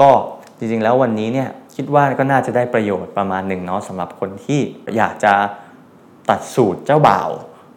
[0.00, 0.10] ก็
[0.58, 4.60] จริงๆแล้ววันนี้เนี่ยคิดว่าก็น่าจะได้ประโยชน์ประมาณหนึ่งเนาะสำหรับคนที่
[4.96, 5.34] อยากจะ
[6.30, 7.30] ตัดสูตรเจ้าบ่าว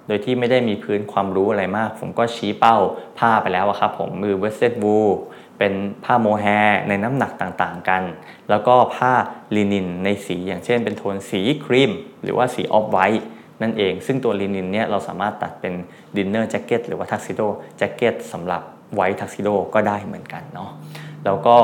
[0.07, 2.77] โดยที่ไม่ได้มีพื้นความรู้อะไรมาก ผมก็ชี้เป้า
[3.19, 4.97] ผ้าไปแล้วครับผมมือเวสเซตวู
[5.59, 6.45] เป็นผ้าโมแฮ
[6.87, 8.03] ในน้ำหนักต่างๆกัน
[8.49, 9.13] แล้วก็ผ้า
[9.55, 11.91] ลินินในสีอย่างเช่น เป็นโทนสีครีม
[12.23, 13.25] หรือว่าสีออฟไวท์
[13.61, 15.73] นั่นเอง ซึ่งตัวลินินเนี่ยเราสามารถตัดเป็น
[16.17, 17.41] dinner jacket หรือว่า tuxedo
[17.77, 18.61] jacket สำหรับ
[18.95, 20.71] white tuxedo ก็ได้เหมือนกันเนาะ
[21.25, 21.57] แล้วก็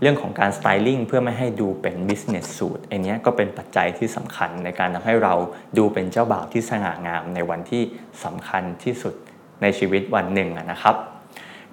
[0.00, 5.34] เรื่องของการ styling เพื่อไม่ให้ดูเป็น business suit อันนี้ก็เป็นปัจจัยที่สำคัญในการทำให้เรา
[5.78, 7.82] ดูเป็นเจ้าบ่าวที่สง่างามในวันที่
[8.24, 9.14] สำคัญที่สุด
[9.62, 10.96] ในชีวิตวันหนึ่งนะครับ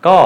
[0.06, 0.18] ก็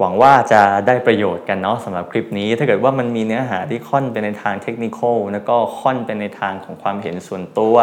[0.00, 5.00] หวังว่าจะได้ประโยชน์กันเนาะสำหรับคลิปนี้ ถ้าเกิดว่ามันมีเนื้อหาที่ค่อนไปในทางเทคนิค
[5.32, 7.76] แล้วก็ค่อนไปในทางของความเห็นส่วนตัว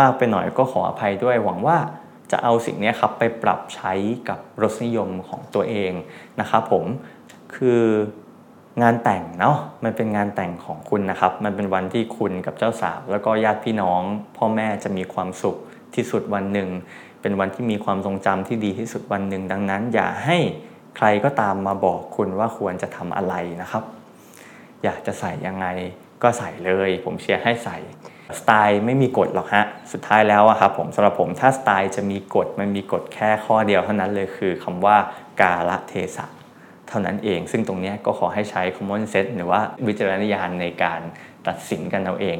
[0.00, 1.78] มากไปหน่อยก็ขออภัยด้วย หวังว่า
[2.30, 3.92] จะเอาสิ่งนี้ครับไปปรับใช้
[4.28, 5.92] กับรสนิยมของตัวเอง
[6.40, 6.84] นะครับผม
[7.54, 7.82] คือ
[8.82, 14.02] งานแต่งเนาะมันเป็นงานแต่งของคุณนะครับ มันเป็นวันที่คุณกับเจ้าสาว แล้วก็ญาติพี่น้อง
[14.36, 15.56] พ่อแม่จะมีความสุข
[15.94, 16.68] ที่สุดวันหนึ่ง
[17.22, 20.38] เป็นวันที่มีความทรงจำที่ดีที่สุดวันหนึ่งดังนั้น อย่าให้
[20.96, 23.84] ใครก็ตามมาบอกคุณว่าควรจะทำอะไรนะครับ
[24.84, 25.66] อยากจะใส่ยังไง
[26.22, 27.78] ก็ใส่เลย ผมเชียร์ให้ใส่
[28.38, 34.96] สไตล์ไม่มีกฎหรอกฮะ สุดท้ายแล้วอะครับผมสำหรับผมถ้าสไตล์จะมีกฎมันมีกฎแค่ข้อเดียวเท่านั้นเลยคือคำว่า
[35.40, 36.26] กาละเทศะ
[36.88, 41.00] เท่านั้นเอง ซึ่งตรงนี้ก็ขอให้ใช้ common sense หรือว่าวิจารณญาณในการ
[41.46, 42.38] ตัดสินกันเอาเอง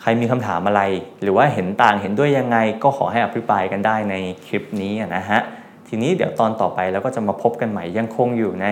[0.00, 0.82] ใครมีคำถามอะไร
[1.22, 4.14] หรือว่าเห็นต่างเห็นด้วยยังไงก็ขอให้อภิปรายกันได้ใน
[4.46, 5.40] คลิปนี้นะฮะ
[5.88, 8.66] ทีนี้เดี๋ยวตอนต่อไปเราก็จะมาพบกันใหม่ยังคงอยู่ใน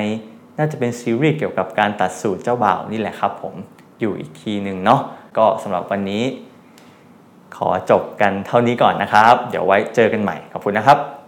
[0.59, 3.55] น่าจะเป็นซีรีส์เกี่ยวกับการตัดสูตรเจ้าบ่าวนี่แหละครับผม
[4.01, 5.01] อยู่อีกทีหนึ่งเนาะ
[5.39, 6.25] ก็สำหรับวันนี้
[7.57, 11.22] ขอจบกันเท่านี้ก่อนนะครับ เดี๋ยวไว้เจอกันใหม่ขอบคุณนะครับ